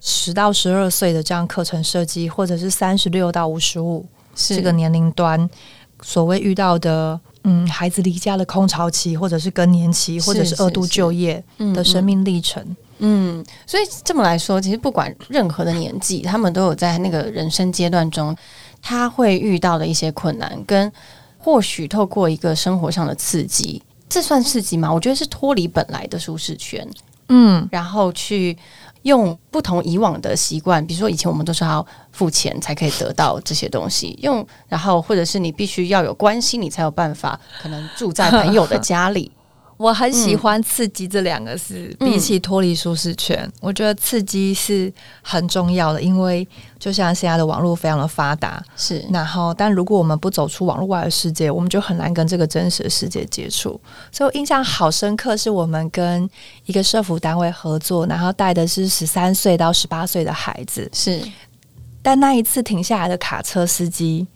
[0.00, 4.04] 十到十二岁的这样课程设计，或者是三十六到五十五
[4.34, 5.48] 这个年龄段
[6.02, 7.18] 所谓遇到的。
[7.44, 12.60] 嗯，孩子离家的空巢期，或者是更年期，或者是二度就业的生命历程。
[12.62, 12.76] 嗯，
[13.66, 18.36] 所以这么来说，其实不管任何的年纪，他们都有在那个人生阶段中，
[18.82, 20.90] 他会遇到的一些困难，跟
[21.38, 24.92] 或许透过一个生活上的刺激，这算刺激吗？
[24.92, 26.88] 我觉得是脱离本来的舒适圈，
[27.28, 28.56] 嗯，然后去。
[29.02, 39.30] 用不同以往的习惯，比如说以前我们都是要付钱才可以得到这些东西，用然后或者是你必须要有关系，你才有办法可能住在朋友的家里。
[39.78, 46.02] 我很喜欢“刺激”这两个字，比起脱离舒适圈，我觉得刺激是很重要的。
[46.02, 46.46] 因为
[46.80, 53.80] 就像现在的网络非常的发达，是然后，但如果我们不走出网络外的世界，我们就很难跟这个真实的世界接触。
[54.10, 56.28] 所以我印象好深刻，是我们跟
[56.66, 61.20] 一个社服单位合作，然后带的是十三岁到十八岁的孩子，是。
[62.02, 64.26] 但那一次停下来的卡车司机。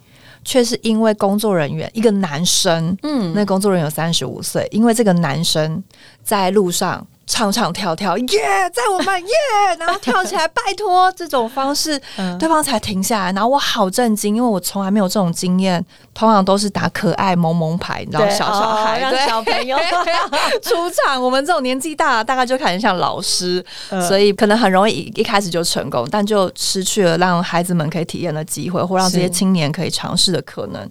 [0.44, 5.83] 却是因为工作人员一个男生，嗯，那工作人员有三十五岁，因为这个男生
[6.22, 7.07] 在路上。
[7.27, 9.29] 唱唱跳跳，耶，在我们耶，
[9.79, 12.01] 然后跳起来，拜托，这种方式，
[12.39, 13.33] 对方才停下来。
[13.33, 15.83] 然后我好震惊，因为我从来没有这种经验，
[16.13, 19.79] 通常都是打可爱萌萌牌，你知道，小小孩，让小朋友
[20.63, 21.23] 出场。
[21.23, 23.65] 我们这种年纪大，大概就看起像老师，
[24.09, 30.91] 所以可能很容易一开始就成功，但就失去了让孩子们可以体验的机会，或让这些青年可以尝试的可能。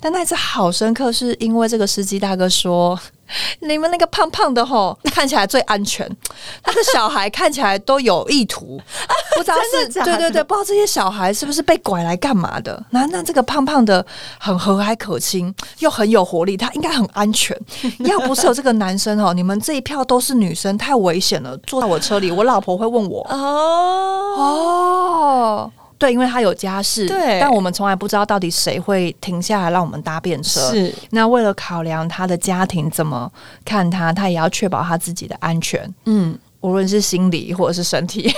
[0.00, 2.98] 但那次好深刻，是因为这个司机大哥说
[3.60, 6.08] ：“你们那个胖胖的吼，看起来最安全。
[6.62, 8.80] 他的小孩看起来都有意图，
[9.36, 12.82] 不知道 是对对对，不知道这些小孩是不是被拐来干嘛的。
[12.90, 14.04] 那那这个胖胖的
[14.38, 17.54] 很和蔼可亲，又很有活力，他应该很安全。
[17.98, 21.54] 要不是有这个男生哦，你们这一票都是女生，太危险了。
[21.58, 23.36] 坐在我车里，我老婆会问我哦
[24.38, 30.58] 哦。”对，因为他有家室，对，但我们从来不知道到底谁会停下来让我们搭便车。
[30.70, 33.30] 是，那为了考量他的家庭怎么
[33.66, 35.86] 看他，他也要确保他自己的安全。
[36.06, 38.34] 嗯，无论是心理或者是身体。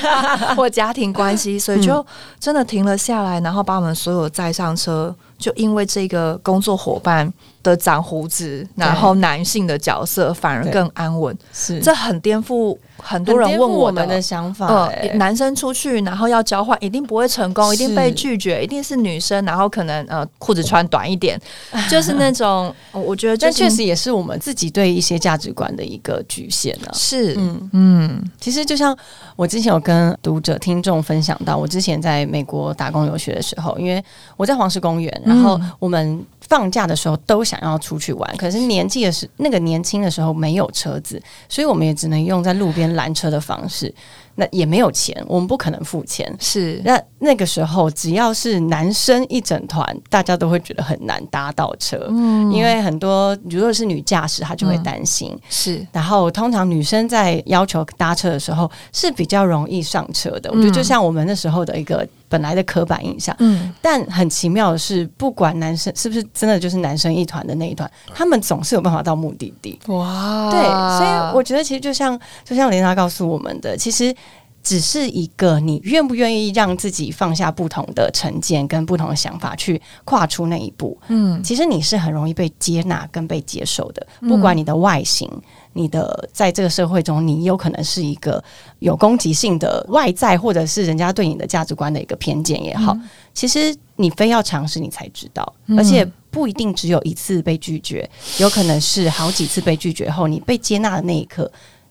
[0.54, 2.04] 或家庭关系，所以就
[2.38, 5.14] 真的停了下来，然后把我们所有载上车。
[5.38, 7.30] 就因为这个工作伙伴
[7.62, 11.78] 的长胡子，然后男性的角色反而更安稳，是。
[11.80, 12.74] 这很颠覆
[13.06, 14.90] 很多人问我们的想法。
[15.14, 21.40] 男生出去然后要交换，一定不会成功，一定被拒绝，一定是女生，然后可能呃裤子穿短一点，
[21.88, 26.90] 就是那种我觉得，但确实也是我们自己对一些价值观的一个局限了。
[26.92, 28.96] 是，嗯嗯，其实就像
[29.36, 34.02] 我之前有跟读者听众分享到，我之前在美国打工游学的时候，因为
[34.36, 35.06] 我在黄石公园。
[35.24, 43.92] 然后我们放假的时候都想要出去玩，可是年纪的时那个年轻的时候没有车子，所以我们也只能用在路边拦车的方式。
[44.38, 46.30] 那也没有钱，我们不可能付钱。
[46.38, 52.06] 是那那个时候，只要是男生一整团，大家都会觉得很难搭到车。
[52.10, 55.34] 嗯，因为很多如果是女驾驶，她就会担心。
[55.48, 60.50] 是，然后通常女生在要求搭车的时候是比较容易上车的。
[60.52, 63.34] 我觉得就像我们那时候的一个本来的刻板印象。
[63.38, 69.78] 嗯，但很奇妙的是，不管男生是不是真的就是男生一团的那一团，他们总是有办法到目的地。
[69.88, 70.60] 哇，对，
[70.98, 74.14] 所以我觉得其实就像就像琳达告诉我们的，其实。
[74.62, 80.98] 只是一个你愿不愿意让自己放下不同的成见跟不同的想法，去跨出那一步。
[81.06, 85.30] 嗯，其实你是很容易被接纳跟被接受的，不管你的外形。
[85.76, 88.42] 你的在这个社会中，你有可能是一个
[88.78, 92.96] 有攻击性的外在，或者是人家对你的价值观的一个偏见也好，
[93.34, 98.08] 其实你非要尝试，你才知道，而且不一定只有一次被拒绝，
[98.40, 101.50] 有可能是好几次被拒绝后，你被接纳的那一刻，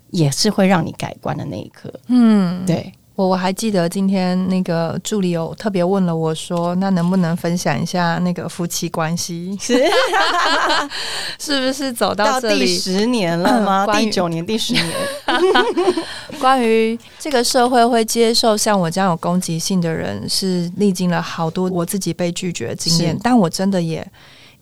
[0.10, 1.94] 也是会让你改观的那一刻。
[2.08, 2.92] 嗯，对。
[3.16, 9.58] 我我还记得今天那个助理有特别问了我说，那能不能分享一下那个夫妻关系？
[9.60, 9.86] 是
[11.40, 13.88] 是不是走到这里十年了吗？
[13.98, 14.86] 第九年、第十年？
[16.42, 24.06] 关于这个社会会接受像我这样有攻击性的人，是历经了好多我自己被拒绝的经验，但我真的也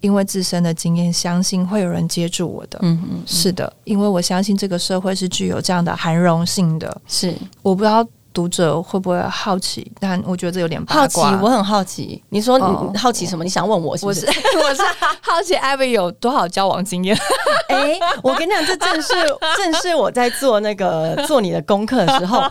[0.02, 2.78] 因为自身的经验，相信会有人接住我的。
[2.84, 7.02] 嗯嗯，是的，因为我相信这个社会是具有这样的含容性的。
[7.08, 7.34] 是，
[7.64, 8.08] 我不知道。
[8.34, 9.90] 读者会不会好奇？
[10.00, 11.20] 但我觉得这有点好奇。
[11.42, 13.44] 我很好奇，你说你好奇什么？
[13.44, 13.96] 你想问我？
[13.96, 14.26] 是不是？
[14.26, 14.82] 我是
[15.22, 17.18] 好奇艾薇有多少交往经验？
[17.70, 19.14] 哎，我跟你讲，这正是
[19.58, 22.42] 正是我在做那个做你的功课的时候，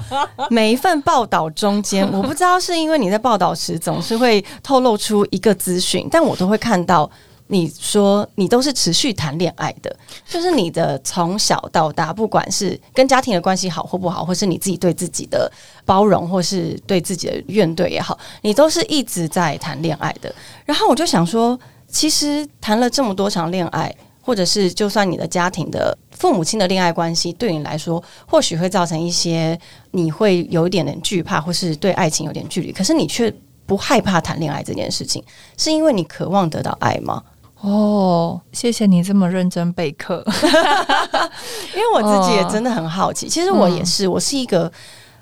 [0.49, 7.11] 每一份报道中间，我不知道是因为你在报道时总是会透露出一个资讯，但我都会看到。
[7.49, 9.95] 你说你都是持续谈恋爱的，
[10.27, 15.51] 就是你的从小到大，不管是跟家庭的关系好或不好，或是你自己对自己的
[15.85, 20.35] 包容，或是对自己的怨怼也好，你都是一直在谈恋爱的。
[20.65, 29.59] 然后我就想说，其实谈了这么多场恋爱，或者是就算你的家庭的父母亲的恋爱关系，对你来说或许会造成一些
[29.91, 33.31] 你会有一点点惧怕，或是对爱情有点距离，可是你却
[33.67, 35.23] 不害怕谈恋爱这件事情，
[35.59, 37.23] 是因为你渴望得到爱吗？
[37.63, 40.25] 哦，谢谢你这么认真备课，
[41.75, 43.29] 因为我自己也真的很好奇。
[43.29, 44.71] 其实我也是，我是一个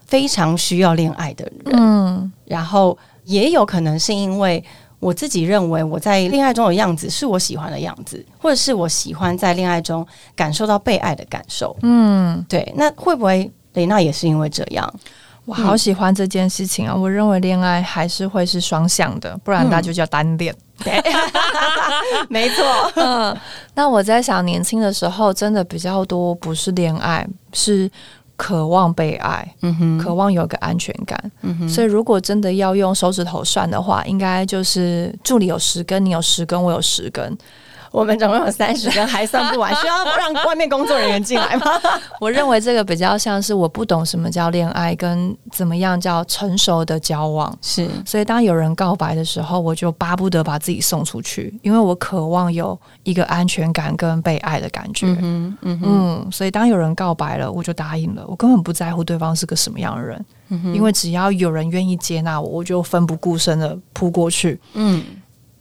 [0.07, 1.75] 非常需要恋爱的人。
[1.75, 4.65] 嗯，然后也有可能是因为
[5.01, 11.77] 我自己认为我在恋爱中的样子是我喜欢的样子，或者是我喜欢在恋爱中感受到被爱的感受。
[11.83, 12.73] 嗯，对。
[12.75, 14.91] 那会不会雷娜也是因为这样？
[15.51, 16.95] 我好喜欢这件事情啊！
[16.95, 20.55] 我认为恋爱还是会是双向的，不然那就叫单恋。
[20.85, 21.03] 对，
[22.31, 22.65] 没错。
[22.95, 23.37] 嗯，
[23.75, 27.91] 那我在想，年轻的时候真的比较多不是恋爱，是
[28.37, 31.21] 渴望被爱，嗯哼，渴望有个安全感。
[31.43, 37.37] 嗯哼，所以如果真的要用手指头算的话，应该就是助理有十根，你有十根，我有十根。
[37.91, 41.67] 我们总共有三十根， 还算不完，需要让外面工作人员进来吗？
[42.21, 47.57] 我认为这个比较像是我不懂什么叫恋爱，跟怎么样叫成熟的交往。
[47.61, 55.07] 是，所以当有人告白的时候，我就巴不得把自己送出去，因为我渴望有一个安全感跟被爱的感觉。
[55.21, 58.25] 嗯嗯嗯，所以当有人告白了，我就答应了。
[58.29, 60.25] 我根本不在乎对方是个什么样的人，
[60.73, 64.61] 因为只要有人愿意接纳我，我就奋不顾身的扑过去。
[64.75, 65.03] 嗯。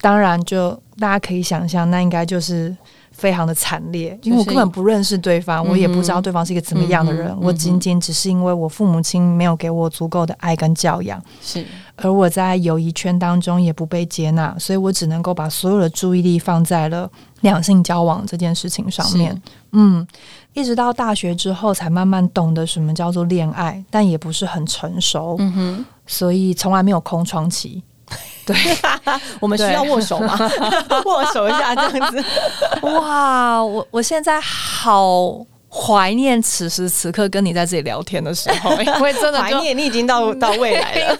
[0.00, 2.74] 当然，就大家可以想象，那应该就是
[3.10, 7.36] 非常的惨烈，因为我根本不认识对方，我也不知道对方是一个怎么样的人。
[7.38, 11.64] 我仅仅只是因为我父母亲没有给我足够的爱跟教养，是
[11.96, 17.10] 而我在友谊圈当中也不被接纳，所以我只能够把所有的注意力放在了
[17.42, 19.42] 两性交往这件事情上面。
[19.72, 20.06] 嗯，
[20.54, 25.36] 一直到大学之后，才慢慢懂得什么叫做恋爱，但也不是很成熟。
[25.38, 27.82] 嗯哼，所以从来没有空窗期。
[28.46, 28.56] 对，
[29.38, 30.36] 我们需要握手吗？
[31.04, 32.24] 握手一下，这样子。
[32.82, 41.16] 哇，我我现在好怀念此时此刻跟你在这里聊天的时候，因为真的怀念你已经到到未来了。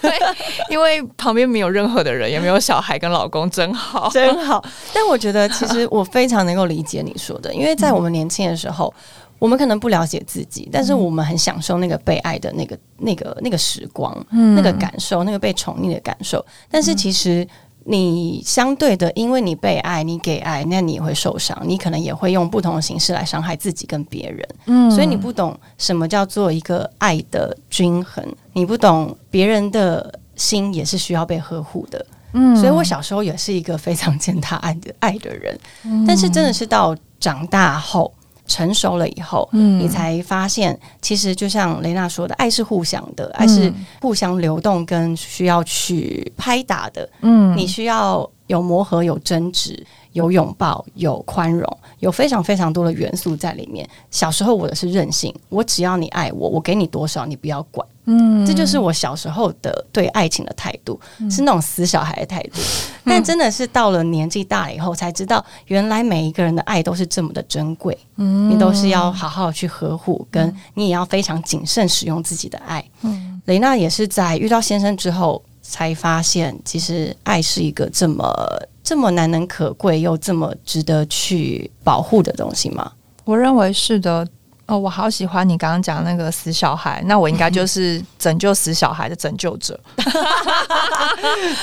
[0.69, 4.65] 因为旁边没有任何的人，也没有小孩跟老公，真好，真好。
[4.93, 8.93] 但我觉得，其实我非常能够理解你说的，因为在我们年轻的时候。
[9.41, 16.45] 我们可能不了解自己，但是我们很享受那个被爱的那个、那个、那个时光，那个感受，那个被宠溺的感受。
[16.71, 17.49] 但是其实
[17.85, 24.49] 你相对的，因为你被爱，你给爱，那你也会受伤，你可能也会用不同的形式来伤害自己跟别人。
[24.67, 28.23] 嗯，所以你不懂什么叫做一个爱的均衡，
[28.53, 32.07] 你不懂别人的心也是需要被呵护的。
[32.35, 35.59] 嗯，所以我小时候也是一个非常践踏爱的爱的人，
[36.07, 38.13] 但是真的是到长大后。
[38.51, 47.09] 成熟了以后，嗯，你才发现，其实就像雷娜说的，爱是互相的，爱是互相流动，跟需要去拍打的。
[47.21, 53.89] 嗯，你需要有磨合，有争执，有拥抱，有宽容，有非常非常多的元素在里面。
[54.11, 57.87] 小时候我的是任性，我只要你爱我，我给你多少，你不要管。
[58.07, 60.99] 嗯，这就是我小时候的对爱情的态度，
[61.31, 62.61] 是那种死小孩的态度。
[63.05, 67.97] 但真的是到了年纪大了以后，才知道原来每一个人的爱都是这么的珍贵。
[68.17, 72.85] 嗯，你都是要好好去呵护，跟你也要非常谨慎使用自己的爱。
[73.03, 78.35] 嗯，雷娜也是在遇到先生之后，才发现其实爱是一个这么
[78.83, 82.93] 这么难能可贵又这么值得去保护的东西吗？
[83.25, 84.27] 我认为是的。
[84.67, 89.77] 哦，我好喜欢你刚刚讲那个死小孩，那我应该就是拯救死小孩的拯救者。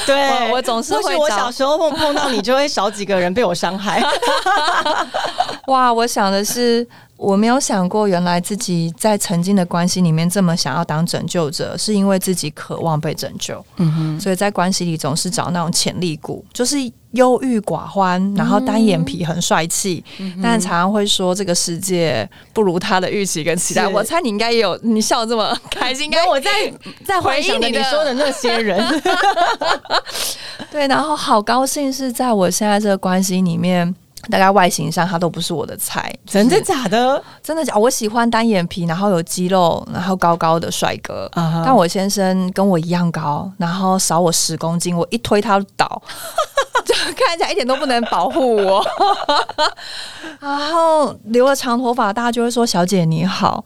[0.05, 1.15] 对，我总是会。
[1.15, 4.03] 我小时候碰碰到你，就会少几个人被我伤害。
[5.67, 6.85] 哇，我想的是。
[7.15, 13.65] 我没有想过，原来自己在曾经的关系里面这么想要当拯救者，是因为自己渴望被拯救。
[13.77, 16.77] 嗯哼，所以在关系里总是找那种潜力股，就是
[17.17, 20.03] 忧郁寡欢，然后单眼皮很帅气，
[20.41, 23.85] 但常常会说这个世界不如他的预期跟期待。
[23.87, 26.49] 我猜你应该也有，你笑这么开心， 应该我在
[27.03, 28.81] 在回想你说的那些人。
[30.71, 33.93] 对，然后好高兴是在我现在这个关系里面。
[34.29, 37.21] 大概外形上，他都不是我的菜，真的假的？
[37.41, 37.75] 真的假？
[37.75, 41.29] 我喜欢单眼皮，然后有肌肉，然后高高的帅哥。
[41.33, 46.01] 但我先生跟我一样高，然后少我十公斤，我一推他倒，
[46.85, 48.85] 就看起来一点都不能保护我。
[50.39, 53.63] 然后留了长头发，大家就会说：“小姐你好。”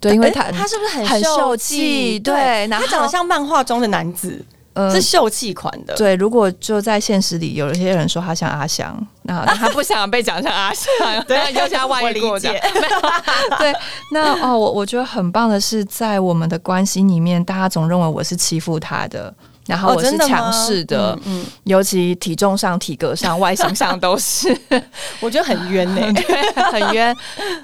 [0.00, 2.18] 对，因为他他是不是很秀气？
[2.20, 4.44] 对，他长得像漫画中的男子。
[4.92, 6.14] 是秀气款的，对。
[6.16, 10.88] 如果就在现实里，有一些人说他像阿翔，那 他不想被讲像阿翔，
[11.28, 12.60] 对，又像外遇过 对，
[14.12, 19.32] 那哦，我我觉得很棒的是，在我们的关系里面，大家总认为我是欺负他的，
[19.66, 24.56] 然后我是强势的，嗯，尤其体重上、体格上、外形上都是，
[25.20, 27.16] 我觉得很冤呢，对，很冤。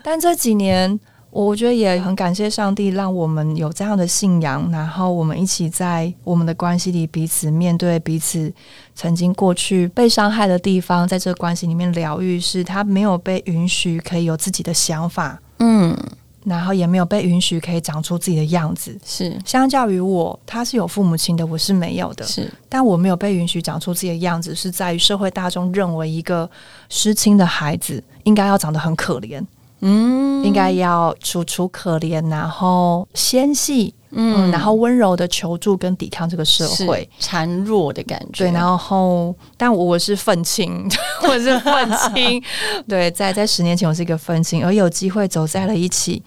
[0.02, 0.98] 但这几年。
[1.30, 8.52] 我觉得也很感谢上帝，让我们有这样的信仰，然后我们一起在我们的关系里彼此面对彼此
[8.96, 15.96] 曾经过去被伤害的地方，在这个关系里面疗愈，是他没有被允许可以有自己的想法，嗯，
[16.44, 19.38] 然后也没有被允许可以长出自己的样子，是。
[19.44, 26.50] 相较于我，他是有父母亲的，我是没有的，是，但我没有被允许长出自己的样子，是在于社会大众认为一个
[26.88, 29.40] 失亲的孩子应该要长得很可怜。
[29.80, 38.44] 嗯，应该要楚楚可怜，然后纤细，嗯，然后温柔的求助跟抵抗这个社会孱弱的感觉。
[38.44, 40.86] 对，然后，但我是愤青，
[41.26, 42.42] 我是愤青。
[42.86, 46.22] 对，在在十年前，我是一个愤青，而有机会走在了一起，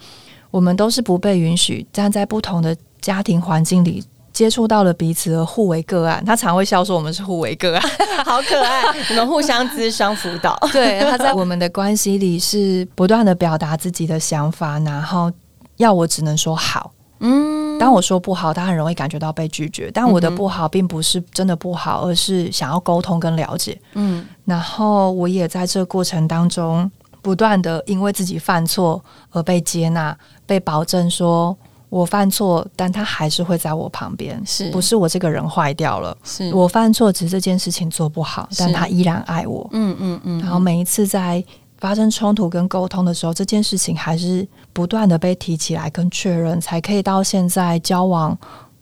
[0.50, 4.02] 我们都是不被允许站在不同的家庭环境里。
[4.34, 7.90] 接触到了彼此而互为个案，他常会笑说我们是互为个案，
[8.26, 8.82] 好可爱。
[9.10, 15.30] 我们互相咨商辅导， 对，他在我们的关系里是不断的表达自己的想法，然后
[15.76, 16.90] 要我只能说好。
[17.20, 19.88] 嗯，当我说不好，他很容易感觉到被拒绝。
[19.94, 23.80] 但我的不好并不是真的不好，而是想要沟通跟了解。
[23.92, 26.90] 嗯，然后我也在这过程当中
[27.22, 30.14] 不断的因为自己犯错而被接纳，
[30.44, 31.56] 被保证说。
[31.94, 36.16] 我犯错，但他还是会在我旁边，是不是我这个人坏掉了？
[36.24, 39.64] 是我犯错，只是这件事情做不好，但他依然爱我。
[39.70, 40.40] 嗯嗯嗯。
[40.40, 41.42] 然后每一次在
[41.78, 48.36] 发生冲突跟沟通的时候，这件事情还是不断的被提起来跟确认，才可以到现在交往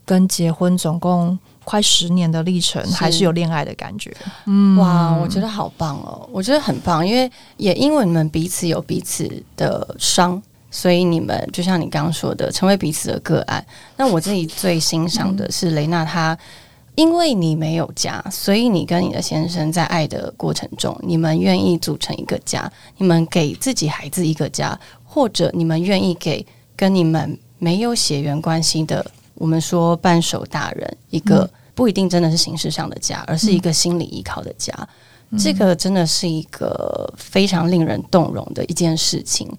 [0.06, 4.10] 跟结婚总共快十年的历程，还是有恋爱的感觉。
[4.46, 10.42] 嗯，哇，我觉得好棒哦，我觉得很棒，因为也因为你们彼此有彼此的伤。
[10.72, 13.64] 所以你们就像你刚刚说的，成为彼此的个案。
[13.96, 16.36] 那我自己最欣赏的是雷娜，她
[16.94, 26.44] 因为你没有家，所以你跟你的先生在爱的过程中，你们愿意组成一个家，你们给自己孩子一个家，或者你们愿意给
[26.74, 29.04] 跟你们没有血缘关系的，
[29.34, 34.74] 我们说半手大人一个不一定真的是形式上的家，而是一个心理依靠的家。
[35.38, 39.50] 这个真的是一个非常令人动容的一件事情。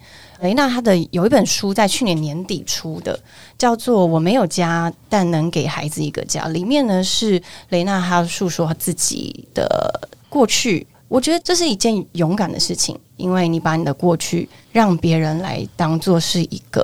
[0.43, 3.17] 雷娜她的有一本书在去年年底出的，
[3.57, 6.45] 叫做《我没有家，但能给孩子一个家》。
[6.51, 10.85] 里面呢是雷娜她诉说自己的过去。
[11.07, 16.83] 我觉得这是一件勇敢的事情，因为你把你的过去让别人来当做是一个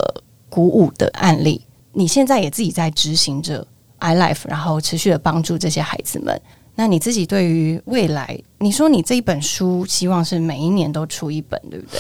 [0.50, 1.62] 鼓舞的案例。
[1.92, 3.66] 你现在也自己在执行着
[3.98, 6.40] i life，然后持续的帮助这些孩子们。
[6.80, 12.00] 那你自己对于未来，你说你这一本书希望是每一年都出一本，对不对？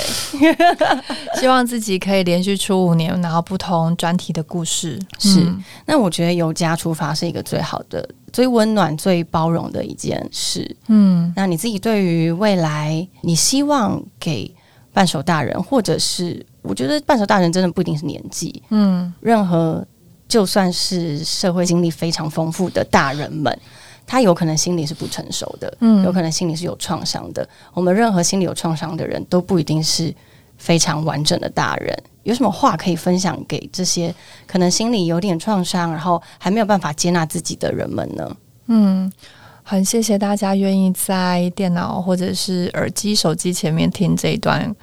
[1.38, 4.98] 希望自己可以连续出五年，然后不同专题的故事。
[5.18, 5.54] 是，
[5.86, 10.74] 那我觉得由家出发是一个最好的、最温暖、最包容的一件事。
[10.88, 14.50] 嗯，那你自己对于未来，你希望给
[14.94, 19.86] 半熟大人，或者是我觉得半熟大人真的不一定是年纪，嗯，任何
[20.30, 23.60] 就算是社会经历非常丰富的大人们。
[24.10, 27.48] 他有可能心理是不成熟的，嗯，有可能心理是有创伤的。
[27.76, 30.12] 我们任何心理有创伤的人都不一定是
[30.58, 31.96] 非常完整的大人。
[32.24, 34.14] 有什么话可以分享给这些
[34.48, 38.36] 可能心里有点创伤，然后还没有办法接纳自己的人们呢？
[38.66, 39.12] 嗯，
[39.62, 44.76] 很谢谢大家愿意在电脑或者是耳机、手机前面听这一段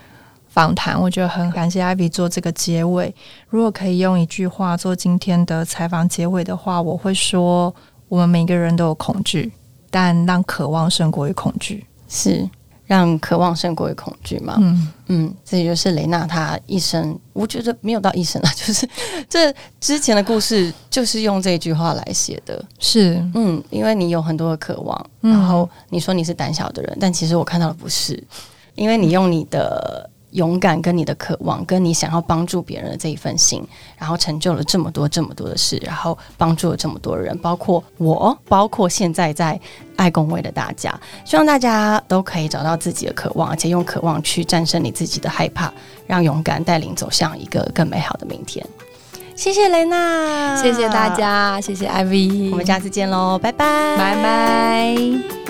[0.47, 1.01] 访谈。
[1.01, 3.13] 我觉得很感谢艾比做这个结尾。
[3.49, 7.75] 如果可以用一句话做今天的采访结尾的话，我会说：
[8.09, 9.53] 我们每个人都有恐惧，
[9.91, 11.85] 但让渴望胜过于恐惧。
[12.09, 12.49] 是。
[12.87, 14.59] 让渴望胜过于恐惧嘛？
[14.61, 18.89] 嗯嗯，这也就是雷娜她一生，我觉得没有到一生了， 就是
[19.29, 22.65] 这之前的故事就是用这句话来写的。
[22.79, 28.23] 是，嗯，因为你有很多的渴望，然后你说你是胆小的人，但其实我看到的不是，
[28.77, 30.09] 因为你用你的。
[30.33, 33.67] 勇敢跟你的渴望，跟你想要帮助别人的这一份心，
[33.97, 39.59] 然后成就了这么多这么多的事，然后帮助了这么多人，包括我，包括现在在
[39.97, 40.99] 爱工位的大家。
[41.25, 45.73] 希望大家都可以找到自己的渴望，而且用渴望去战胜你自己的害怕，
[46.07, 48.65] 让勇敢带领走向一个更美好的明天。
[49.35, 55.46] 谢谢雷娜，谢谢大家，谢谢 Ivy，我们下次见喽，拜拜，拜拜。